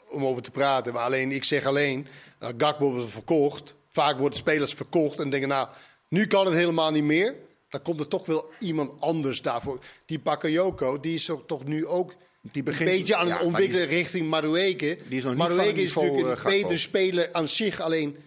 [0.09, 0.93] om over te praten.
[0.93, 2.07] Maar alleen, ik zeg alleen,
[2.39, 3.73] dat Gakpo wordt verkocht.
[3.87, 5.67] Vaak worden spelers verkocht en denken, nou,
[6.07, 7.35] nu kan het helemaal niet meer.
[7.69, 9.79] Dan komt er toch wel iemand anders daarvoor.
[10.05, 12.13] Die Bakayoko, die is toch nu ook
[12.51, 14.97] Die begint- een beetje aan het ontwikkelen richting Marueke.
[15.07, 17.81] Die is nog niet is natuurlijk eh, een betere speler aan zich.
[17.81, 18.17] Alleen,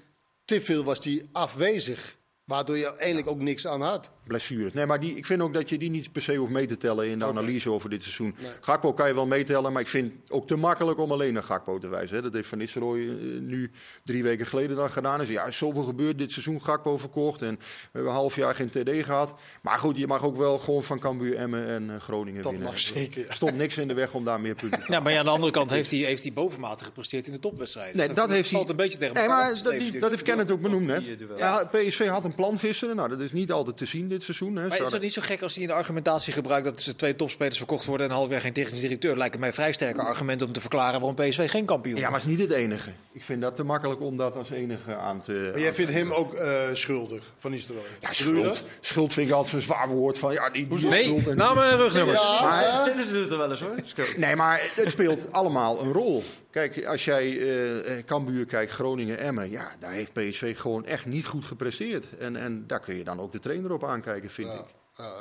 [0.45, 2.17] te veel was die afwezig.
[2.47, 4.11] Waardoor je eigenlijk ook niks aan had.
[4.27, 4.73] Blessures.
[4.73, 6.77] Nee, maar die, ik vind ook dat je die niet per se hoeft mee te
[6.77, 8.35] tellen in de analyse over dit seizoen.
[8.61, 11.43] Gakpo kan je wel meetellen, maar ik vind het ook te makkelijk om alleen naar
[11.43, 12.17] Gakpo te wijzen.
[12.17, 12.23] Hè.
[12.23, 13.71] Dat heeft Van Nistelrooy eh, nu
[14.05, 15.17] drie weken geleden dan gedaan.
[15.17, 17.43] Hij zei, ja, is zoveel gebeurd dit seizoen, Gakpo verkocht.
[17.43, 17.59] En we
[17.93, 19.35] hebben een half jaar geen TD gehad.
[19.63, 22.71] Maar goed, je mag ook wel gewoon van Cambuur, Emmen en eh, Groningen Dat winnen.
[22.71, 23.29] mag zeker.
[23.29, 25.25] Er stond niks in de weg om daar meer punten te Ja, maar ja, aan
[25.25, 27.97] de andere kant heeft hij, heeft hij bovenmatig gepresteerd in de topwedstrijden.
[27.97, 28.59] Nee, Dus dat heeft hij.
[28.59, 31.05] valt een beetje tegen Nee, maar dat, dat heeft Kenneth ook benoemd net.
[31.37, 32.97] Ja, PSV had een plan gisteren.
[32.97, 34.57] Nou, dat is niet altijd te zien dit seizoen.
[34.57, 34.69] Hè.
[34.69, 37.17] Maar is het niet zo gek als hij in de argumentatie gebruikt dat ze twee
[37.17, 39.17] topspelers verkocht worden en een half jaar geen technisch directeur?
[39.17, 42.21] Lijkt het mij vrij sterke argument om te verklaren waarom PSV geen kampioen Ja, maar
[42.21, 42.91] het is niet het enige.
[43.13, 45.49] Ik vind dat te makkelijk om dat als enige aan te.
[45.53, 47.85] Maar jij vindt hem ook eh, schuldig, Van Nistelrooy.
[48.01, 48.65] Ja, schuld.
[48.81, 50.33] Schuld vind ik altijd zo'n zwaar woord van.
[50.33, 52.21] Ja, die, die is Nee, namen en rugnummers.
[52.23, 52.89] Ja, Maar?
[52.89, 53.75] Sillis doet het wel eens hoor.
[53.85, 54.17] Schuld.
[54.17, 56.25] Nee, maar het speelt allemaal een rol.
[56.57, 61.07] Kijk, als jij eh, eh, Cambuur kijkt, Groningen, Emmen, ja, daar heeft PSV gewoon echt
[61.07, 62.17] niet goed gepresteerd.
[62.19, 64.65] En, en daar kun je dan ook de trainer op aankijken, vind ik.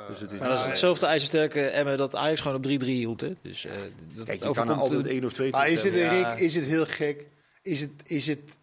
[0.08, 3.20] Dus het is Maar dat is hetzelfde ijzersterke Emmen dat Ajax gewoon op 3-3 hield.
[3.20, 3.32] Hè?
[3.42, 3.72] Dus, eh,
[4.14, 5.94] dat Kijk, je kan overkomt, er altijd eh, één of twee Maar is het.
[5.94, 7.26] Rick, is het heel gek?
[7.62, 8.58] Is het, is het,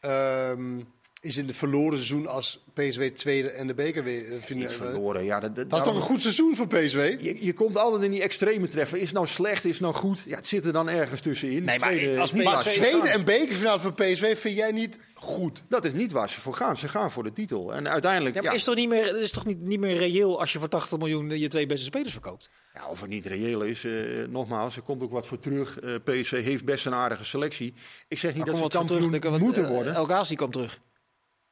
[0.00, 0.80] ehm,
[1.20, 4.66] is het een verloren seizoen als PSV tweede en de beker weer eh, finale?
[4.66, 5.24] Iets verloren.
[5.24, 7.16] Ja, dat, Dat is toch een goed seizoen voor PSV?
[7.20, 8.98] Je, je komt altijd in die extreme treffen.
[8.98, 10.22] Is het nou slecht, is het nou goed?
[10.26, 11.64] Ja, het zit er dan ergens tussenin.
[11.64, 15.62] Nee, maar als niet PSV Maar tweede en bekerfinale voor PSV vind jij niet goed?
[15.68, 16.76] Dat is niet waar ze voor gaan.
[16.76, 17.74] Ze gaan voor de titel.
[17.74, 19.96] En uiteindelijk, Ja, ja, maar is, toch niet meer, het is toch niet, niet meer
[19.96, 22.50] reëel als je voor 80 miljoen je twee beste spelers verkoopt?
[22.74, 23.92] Ja, of het niet reëel is, eh,
[24.28, 25.78] nogmaals, er komt ook wat voor terug.
[25.78, 27.74] Eh PSV heeft best een aardige selectie.
[28.08, 29.38] Ik zeg niet Maar dat ze kampioen terug.
[29.38, 29.94] Moeten worden.
[29.94, 30.80] El Ghazi kwam terug.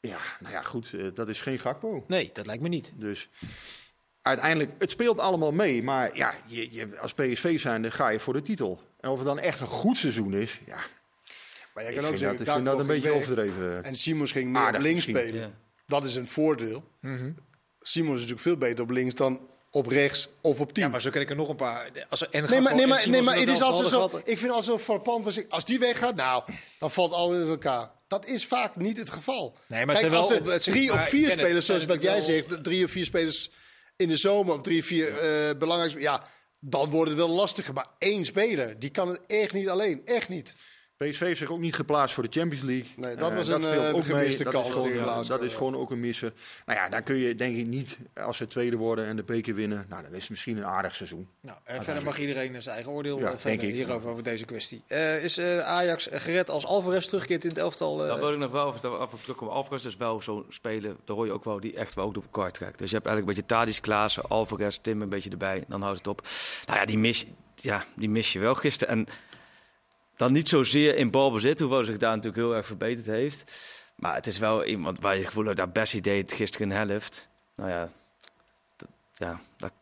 [0.00, 2.04] Ja, nou ja, goed, eh, dat is geen Gakpo.
[2.06, 2.92] Nee, dat lijkt me niet.
[2.94, 3.28] Dus
[4.22, 5.82] uiteindelijk, het speelt allemaal mee.
[5.82, 8.80] Maar ja, je, je, als PSV zijnde ga je voor de titel.
[9.00, 10.78] En of het dan echt een goed seizoen is, ja,
[11.74, 13.84] Maar jij ik kan ook vind, zeggen, dat, ik vind dat een beetje weg overdreven.
[13.84, 15.40] En Simons ging meer op links misschien, spelen.
[15.40, 15.50] ja.
[15.86, 16.84] Dat is een voordeel.
[17.00, 17.30] Mhm.
[17.80, 19.40] Simons is natuurlijk veel beter op links dan
[19.76, 20.82] op rechts of op 10.
[20.84, 21.90] Ja, maar zo ken ik er nog een paar.
[22.08, 24.50] Als er, en Nee, maar, nee, maar, nee, maar het is als zo, ik vind
[24.52, 25.38] als zo frappant was.
[25.48, 26.42] Als die weggaat, nou,
[26.78, 27.90] dan valt alles in elkaar.
[28.08, 29.56] Dat is vaak niet het geval.
[29.66, 32.02] Nee, maar Kijk, ze wel als er op- het- drie of vier spelers, zoals wat
[32.02, 33.50] jij zegt, drie of vier spelers
[33.96, 36.22] in de zomer of drie of vier eh belangrijke, ja,
[36.60, 37.74] dan wordt het wel lastiger.
[37.74, 40.54] Maar één speler, die kan het echt niet alleen, echt niet.
[40.96, 42.86] PSV heeft zich ook niet geplaatst voor de Champions League.
[42.96, 44.52] Nee, dat Eh, was een, speelt eh, ook gemiste mee.
[44.52, 46.32] kans Dat is, gewoon, dat is gewoon ook een misser.
[46.66, 49.54] Nou ja, dan kun je denk ik niet, als ze tweede worden en de beker
[49.54, 51.28] winnen, nou, dan is het misschien een aardig seizoen.
[51.40, 53.74] Nou, en verder mag iedereen zijn eigen oordeel Ja, eh, denk ik.
[53.74, 54.82] hierover over deze kwestie.
[54.86, 58.02] Eh, is eh, Ajax gered als Alvarez terugkeert in het elftal?
[58.02, 60.96] eh, Dan wil ik nog wel even af en toe Alvarez is wel zo'n speler,
[61.04, 62.78] daar hoor je ook wel, die echt wel ook door elkaar trekt.
[62.78, 65.98] Dus je hebt eigenlijk een beetje Tadis, Klaassen, Alvarez, Tim een beetje erbij, dan houdt
[65.98, 66.26] het op.
[66.66, 68.94] Nou ja, die mis, ja, die mis je wel gisteren.
[68.94, 69.06] En
[70.16, 73.52] dan niet zozeer in balbezit, hoewel zich daar natuurlijk heel erg verbeterd heeft.
[73.96, 76.88] Maar het is wel iemand waar je het gevoel hebt, dat Bessie deed gisteren een
[76.88, 77.28] helft.
[77.54, 77.92] Nou ja,
[78.76, 79.72] dat, ja, dat,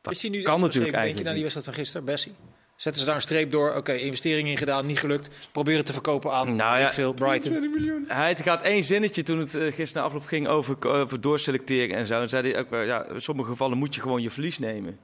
[0.00, 2.34] dat is hij nu kan natuurlijk Denk je naar eigenlijk die wedstrijd van gisteren, Bessie?
[2.76, 3.74] Zetten ze daar een streep door?
[3.74, 5.28] Oké, investering in gedaan, niet gelukt.
[5.52, 8.04] Proberen te verkopen aan Nou ja, veel, Brighton.
[8.08, 12.06] Hij had één zinnetje toen het eh, gisteren na afloop ging over, over doorselecteren en
[12.06, 12.20] zo.
[12.20, 14.98] En zei hij ook wel, ja, in sommige gevallen moet je gewoon je verlies nemen.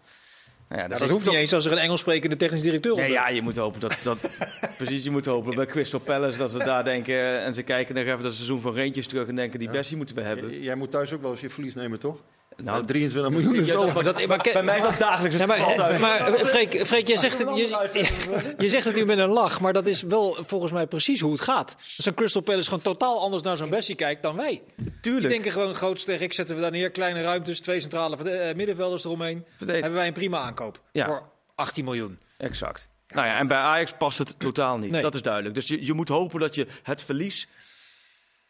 [0.70, 2.92] Nou ja, Ja, daar dat hoeft niet eens als er een Engels sprekende technisch directeur
[2.92, 3.12] op Nee, is.
[3.12, 4.38] ja, je moet hopen dat, dat
[4.78, 8.04] precies, je moet hopen bij Crystal Palace dat ze daar denken en ze kijken nog
[8.04, 10.50] even dat seizoen van Reentjes terug en denken die Bessie moeten we hebben.
[10.60, 12.16] J- Jij moet thuis ook wel eens je verlies nemen, toch?
[12.64, 13.92] Nou, Nou, 23 miljoen is wel...
[13.92, 17.16] dat, dat, maar, bij mij is dat dagelijks Ja, een maar, maar Freek, Freek, jij
[17.16, 20.72] zegt het, je, je zegt het nu met een lach, maar dat is wel volgens
[20.72, 21.76] mij precies hoe het gaat.
[21.96, 24.62] Een Crystal Palace gewoon totaal anders naar zo'n Bessie kijkt dan wij.
[24.76, 25.28] Die Tuurlijk.
[25.28, 29.44] denken gewoon grootste ik zetten we daar neer, kleine ruimtes, twee centrale eh, middenvelders eromheen.
[29.66, 31.06] Hebben wij een prima aankoop Ja.
[31.06, 31.22] voor
[31.54, 32.18] 18 miljoen.
[32.36, 32.88] Exact.
[33.08, 34.90] Nou ja, en bij Ajax past het totaal niet.
[34.90, 35.02] Nee.
[35.02, 35.54] Dat is duidelijk.
[35.54, 37.48] Dus je, je moet hopen dat je het verlies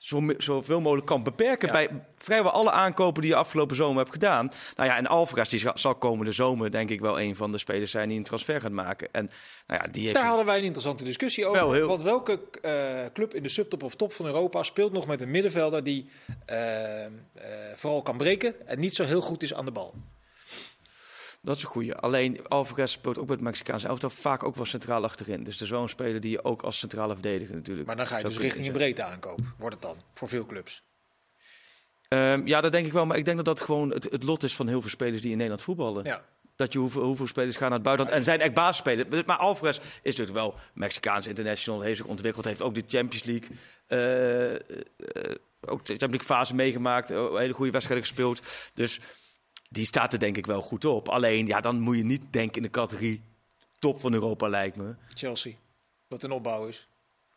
[0.00, 1.72] zo, zoveel mogelijk kan beperken Ja.
[1.72, 1.88] bij
[2.18, 4.50] vrijwel alle aankopen die je afgelopen zomer hebt gedaan.
[4.76, 7.90] Nou ja, en Alvarez die zal- komende zomer denk ik wel een van de spelers
[7.90, 9.08] zijn die een transfer gaat maken.
[9.12, 9.30] En
[9.66, 11.60] nou ja, die heeft Daar hadden wij een interessante discussie over.
[11.60, 15.06] Wel heel- Want welke eh, club in de subtop of top van Europa speelt nog
[15.06, 16.08] met een middenvelder die
[16.46, 17.10] eh, eh,
[17.74, 19.94] vooral kan breken en niet zo heel goed is aan de bal?
[21.42, 21.94] Dat is een goeie.
[21.94, 25.44] Alleen Alvarez speelt ook met het Mexicaanse elftal vaak ook wel centraal achterin.
[25.44, 27.86] Dus dat is wel een speler die je ook als centrale verdediger natuurlijk.
[27.86, 29.40] Maar dan ga je dus richting een breedte aankoop.
[29.58, 30.82] Wordt het dan voor veel clubs?
[32.08, 33.06] Ehm, ja, dat denk ik wel.
[33.06, 35.30] Maar ik denk dat dat gewoon het, het lot is van heel veel spelers die
[35.30, 36.04] in Nederland voetballen.
[36.04, 36.24] Ja.
[36.56, 39.24] Dat je hoeveel, hoeveel spelers gaan naar het buitenland en zijn echt basisspelers.
[39.26, 43.48] Maar Alvarez is natuurlijk wel Mexicaans international, heeft zich ontwikkeld, heeft ook de Champions League,
[43.86, 44.60] eh,
[45.60, 48.40] ook de Champions League fase meegemaakt, eh, hele goede wedstrijden gespeeld.
[48.74, 49.00] Dus
[49.72, 51.08] die staat er denk ik wel goed op.
[51.08, 53.22] Alleen, ja, dan moet je niet denken in de categorie
[53.78, 54.94] top van Europa, lijkt me.
[55.14, 55.52] Chelsea,
[56.08, 56.88] wat een opbouw is.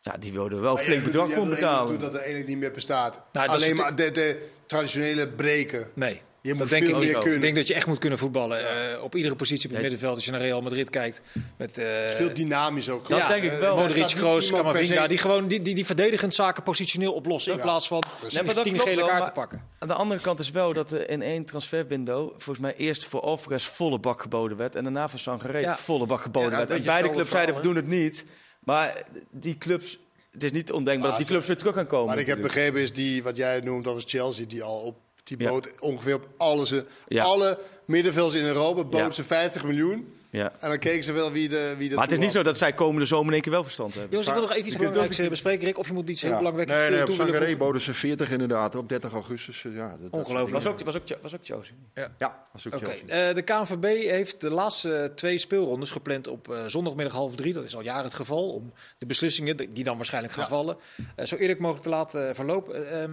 [0.02, 1.88] Ja, die wilden wel Maar flink bedrag voor betalen.
[1.90, 3.20] toe dat er eigenlijk niet meer bestaat.
[3.32, 5.90] Nou, Alleen maar de, de traditionele breken.
[5.94, 7.34] Nee, Je dat moet denk veel ik meer kunnen.
[7.36, 8.92] Ik denk dat je echt moet kunnen voetballen.
[8.94, 9.82] eh, op iedere positie op het Ja.
[9.82, 10.16] middenveld.
[10.16, 11.22] Als je naar Real Madrid kijkt.
[11.58, 13.08] Met, eh, Het is veel dynamisch ook.
[13.10, 13.76] Dat denk ik eh, wel.
[13.76, 15.08] Modric, Kroos, Camavinga.
[15.08, 17.54] Die gewoon die, die, die verdedigend zaken positioneel oplossen.
[17.54, 18.04] In plaats van.
[18.34, 19.62] Nee, maar dat tien gele kaarten pakken.
[19.80, 23.22] Aan de andere kant is wel dat er in één transferwindow volgens mij eerst voor
[23.22, 25.78] Alvarez volle bak geboden werd en daarna voor Sangaré Ja.
[25.78, 26.70] volle bak geboden Ja, werd.
[26.70, 28.26] En beide clubs zeiden we doen het niet,
[28.60, 30.00] maar die clubs,
[30.32, 32.08] het is niet ondenkbaar dat die clubs weer terug gaan komen.
[32.08, 34.96] Maar ik heb begrepen is die, wat jij noemt, dat was Chelsea, die al op
[35.24, 35.50] die Ja.
[35.50, 36.74] boot ongeveer op alles,
[37.08, 37.24] Ja.
[37.24, 39.12] alle middenvelders in Europa bood Ja.
[39.12, 40.14] ze 50 miljoen.
[40.30, 40.52] Ja.
[40.60, 42.58] En dan keken ze wel wie de wie de Maar het is niet zo dat
[42.58, 44.10] zij komende zomer in één keer wel verstand hebben.
[44.12, 45.78] Jongens, ik wil nog even iets belangrijks eh, bespreken, Rick.
[45.78, 46.38] Of je moet iets heel Ja.
[46.38, 47.58] belangrijks Nee, nee, op toe Sangaré voegen.
[47.58, 49.66] boden ze 40 inderdaad op 30 augustus.
[49.66, 50.64] eh, Ja, dat, dat Ongelooflijk.
[50.64, 51.74] Was ook, was ook, was ook Chelsea.
[52.18, 53.30] Ja, was ook Oké, Chelsea.
[53.30, 57.54] eh, de KNVB heeft de laatste twee speelrondes gepland op eh, zondagmiddag half drie.
[57.54, 58.50] Dat is al jaren het geval.
[58.50, 60.50] Om de beslissingen, die dan waarschijnlijk gaan Ja.
[60.50, 60.78] vallen,
[61.24, 62.90] zo eerlijk mogelijk te laten verlopen.
[62.92, 63.12] Eh, ehm,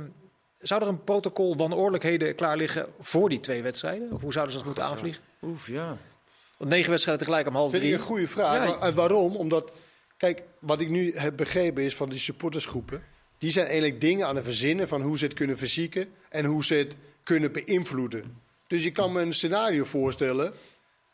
[0.61, 4.13] zou er een protocol wanordelijkheden klaar liggen voor die twee wedstrijden?
[4.13, 5.23] Of hoe zouden ze dat moeten aanvliegen?
[5.43, 5.97] Oef, ja.
[6.59, 8.01] Want negen wedstrijden tegelijk om half Vind ik drie.
[8.01, 8.55] een goede vraag.
[8.57, 8.65] Ja.
[8.77, 9.37] Maar- En waarom?
[9.37, 9.73] Omdat,
[10.17, 13.03] kijk, wat ik nu heb begrepen is van die supportersgroepen.
[13.39, 16.65] Die zijn eigenlijk dingen aan het verzinnen van hoe ze het kunnen verzieken en hoe
[16.65, 16.95] ze het
[17.25, 18.39] kunnen beïnvloeden.
[18.67, 20.53] Dus je kan me een scenario voorstellen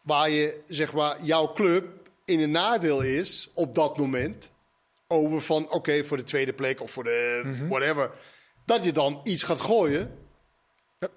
[0.02, 1.84] waar je, zeg maar, jouw club
[2.24, 4.50] in een nadeel is op dat moment.
[5.08, 7.68] Over van, oké, voor de tweede plek of voor de Mhm.
[7.68, 8.10] whatever.
[8.66, 10.18] Dat je dan iets gaat gooien.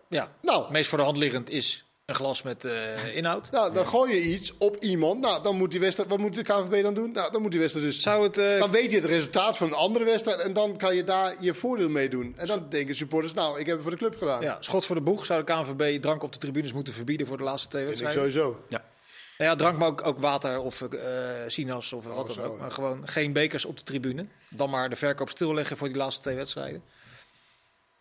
[0.09, 3.51] Ja, Nou, meest voor de hand liggend is een glas met eh, inhoud.
[3.51, 5.19] nou, dan gooi je iets op iemand.
[5.21, 7.11] Nou, dan moet die wedstrijd, wat moet de KNVB dan doen?
[7.11, 8.37] Nou, dan moet die wedstrijd dus Zou het...
[8.37, 11.35] eh, Dan weet je het resultaat van een andere wedstrijd en dan kan je daar
[11.39, 12.33] je voordeel mee doen.
[12.37, 14.41] En dan denken supporters, nou, ik heb het voor de club gedaan.
[14.41, 15.25] ja, schot voor de boeg.
[15.25, 18.03] Zou de KNVB drank op de tribunes moeten verbieden voor de laatste twee vind ik
[18.03, 18.33] wedstrijden?
[18.33, 18.63] sowieso.
[18.69, 20.99] Nou ja, drank, maar ook, ook water of eh
[21.47, 22.53] sinaas of wat dan zo, ook.
[22.55, 22.59] ja.
[22.61, 24.25] Maar gewoon geen bekers op de tribune.
[24.55, 26.83] Dan maar de verkoop stilleggen voor die laatste twee wedstrijden.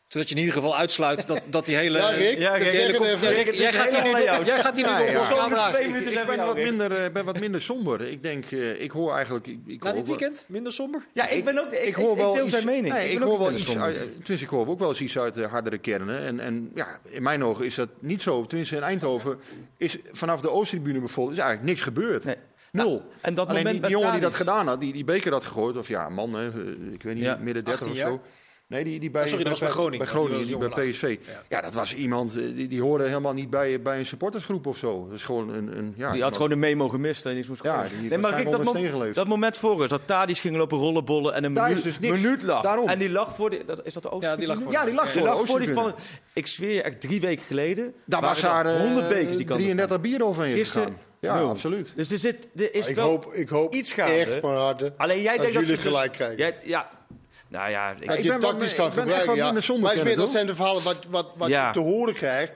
[0.08, 1.98] Zodat je in ieder geval uitsluit dat, dat die hele...
[1.98, 4.44] Ja, Rick, Ja, Rick, hele jij, gaat hier nu, jou.
[4.44, 5.70] jij gaat hier nu Ja, ja.
[5.70, 8.00] twee minuten Ik ben wat, minder, eh, ben wat minder somber.
[8.00, 9.46] Ik denk, eh, ik hoor eigenlijk...
[9.46, 10.44] Ik, ik Na dit weekend?
[10.48, 11.06] Minder somber?
[11.12, 11.72] Ja, ik ben ook.
[11.72, 12.94] Ik, hoor wel deel iets, zijn mening.
[12.94, 13.76] Nee, ik, hoor wel iets.
[13.78, 16.20] Uit, tenminste, ik hoor ook wel eens iets uit de hardere kernen.
[16.20, 18.46] En, en ja, in mijn ogen is dat niet zo.
[18.46, 19.38] Tenminste, in Eindhoven
[19.76, 22.24] is vanaf de Oosttribune bijvoorbeeld is eigenlijk niks gebeurd.
[22.24, 22.36] Nee.
[22.72, 22.90] Nul.
[22.90, 25.32] Nou, en dat Alleen moment die, die jongen die dat gedaan had, die, die beker
[25.32, 26.46] had gegooid, of ja, man, hè,
[26.92, 28.20] ik weet niet, Ja, midden 30 of 18 zo.
[28.68, 29.98] Nee, die, die bij, Oh, sorry, dat was bij Groningen.
[29.98, 31.16] Bij Groningen, Die die bij PSV.
[31.26, 31.42] Ja.
[31.48, 31.60] Ja.
[31.60, 35.04] dat was iemand, eh, die, die hoorde helemaal niet bij, bij een supportersgroep of zo.
[35.06, 35.78] Dat is gewoon een...
[35.78, 38.08] een ja, Die had gewoon een memo gemist en niets moest Ja, die heeft nee,
[38.10, 38.56] maar waarschijnlijk
[39.04, 42.20] dat, dat moment voor ons, dat Tadis ging lopen rollenbollen en een minuut, dus niks.
[42.20, 42.62] minuut lag.
[42.62, 42.88] Daarom.
[42.88, 44.94] En die lag voor die, dat, is dat de Ja, die lag voor Ja, die
[44.94, 45.94] lag Ja, voor Die de lag voor die van,
[46.32, 47.94] ik zweer je, echt drie weken geleden.
[48.04, 50.82] Daar waren was er daar eh, 100 bekers die kant op 33 bier overheen Gisteren
[50.86, 51.00] gegaan.
[51.20, 51.92] Ja, absoluut.
[51.96, 54.12] Dus er, zit, er is Ik wel hoop, ik hoop iets gaande.
[54.12, 56.36] echt van harte Alleen jij dat denkt dat jullie ze dus- gelijk krijgen.
[56.38, 56.90] Jij- ja,
[57.48, 59.36] nou ja, ik, dat ik je ben tactisch kan ik ben echt gebruiken.
[59.36, 59.78] Ja.
[59.80, 61.66] Maar het is meer, dat zijn de verhalen wat, wat, wat Ja.
[61.66, 62.52] je te horen krijgt.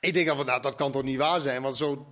[0.00, 1.62] Ik denk dan van, nou, dat kan toch niet waar zijn?
[1.62, 2.06] Want zo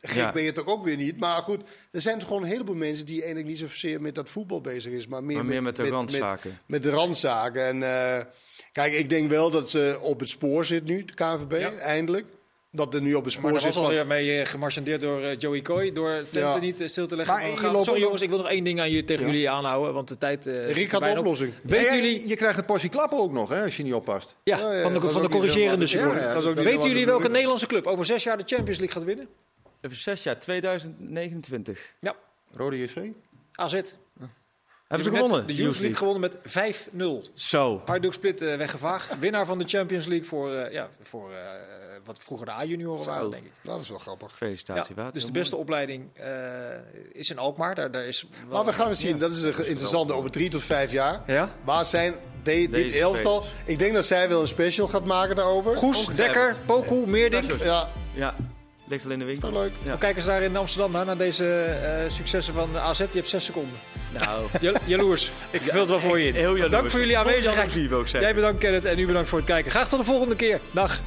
[0.00, 0.32] gek Ja.
[0.32, 1.18] ben je toch ook weer niet.
[1.18, 4.28] Maar goed, er zijn toch gewoon een heleboel mensen die eigenlijk niet zozeer met dat
[4.28, 5.06] voetbal bezig is.
[5.06, 6.58] Maar meer, maar meer met de randzaken.
[6.66, 7.62] met de randzaken.
[7.66, 8.24] En eh,
[8.72, 11.72] kijk, ik denk wel dat ze op het spoor zit nu, de KNVB, Ja.
[11.72, 12.26] eindelijk.
[12.76, 13.84] Dat er nu op het Maar spoor daar zit was van...
[13.84, 15.92] alweer mee eh, gemarchandeerd door eh, Joey Coy.
[15.92, 16.58] Door Twente Ja.
[16.58, 17.34] niet eh, stil te leggen.
[17.34, 19.30] Maar gaan- Sorry jongens, ik wil nog één ding aan je, tegen Ja.
[19.30, 19.94] jullie aanhouden.
[19.94, 21.16] Want de tijd eh, Rick had de op.
[21.18, 21.52] oplossing.
[21.62, 22.28] Nee, jullie...
[22.28, 24.34] Je krijgt het portie klappen ook nog, hè, als je niet oppast.
[24.42, 27.28] Ja, Ja, ja, van de, van de corrigerende Weten helemaal jullie welke.
[27.28, 29.26] Nederlandse club over zes jaar de Champions League gaat winnen?
[29.80, 31.92] even zes jaar, 2029.
[32.00, 32.14] Ja,
[32.54, 32.96] Rode JC?
[33.54, 33.80] AZ.
[34.88, 35.46] Hebben ze gewonnen?
[35.46, 36.36] De Youth League gewonnen met
[37.28, 37.30] 5-0.
[37.34, 37.82] Zo.
[37.84, 39.18] Harddoek Split eh, weggevaagd.
[39.18, 41.36] Winnaar van de Champions League voor, eh, ja, voor eh,
[42.04, 43.52] wat vroeger de A-junioren waren, denk ik.
[43.62, 44.36] Dat is wel grappig.
[44.36, 45.12] Felicitatie, Ja, Water.
[45.14, 46.28] dus de beste opleiding eh,
[47.12, 47.74] is in Alkmaar.
[47.74, 49.18] Daar, daar is wel- Maar we gaan het zien.
[49.18, 51.22] Dat is een interessante over drie tot vijf jaar.
[51.26, 51.54] Ja?
[51.64, 53.44] Waar zijn de- dit elftal.
[53.64, 55.76] Ik denk dat zij wel een special gaat maken daarover.
[55.76, 56.06] Goes.
[56.06, 57.52] Dekker, Poku, Meerdink.
[57.62, 58.34] Ja, Ja,
[58.88, 59.48] ligt al in de winkel.
[59.50, 59.72] toch leuk.
[59.82, 59.90] Ja.
[59.90, 62.98] Hoe kijken ze daar in Amsterdam naar, naar deze eh, successen van de AZ?
[62.98, 63.78] Je hebt zes seconden.
[64.18, 65.30] Nou, Ja- Jaloers.
[65.50, 66.34] Ik vul het wel voor je in.
[66.34, 66.70] heel jaloers.
[66.70, 67.72] Dank voor jullie aanwezigheid.
[67.72, 68.20] Zeggen.
[68.20, 69.70] Jij bedankt Kenneth en u bedankt voor het kijken.
[69.70, 70.60] Graag tot de volgende keer.
[70.70, 71.00] Dag.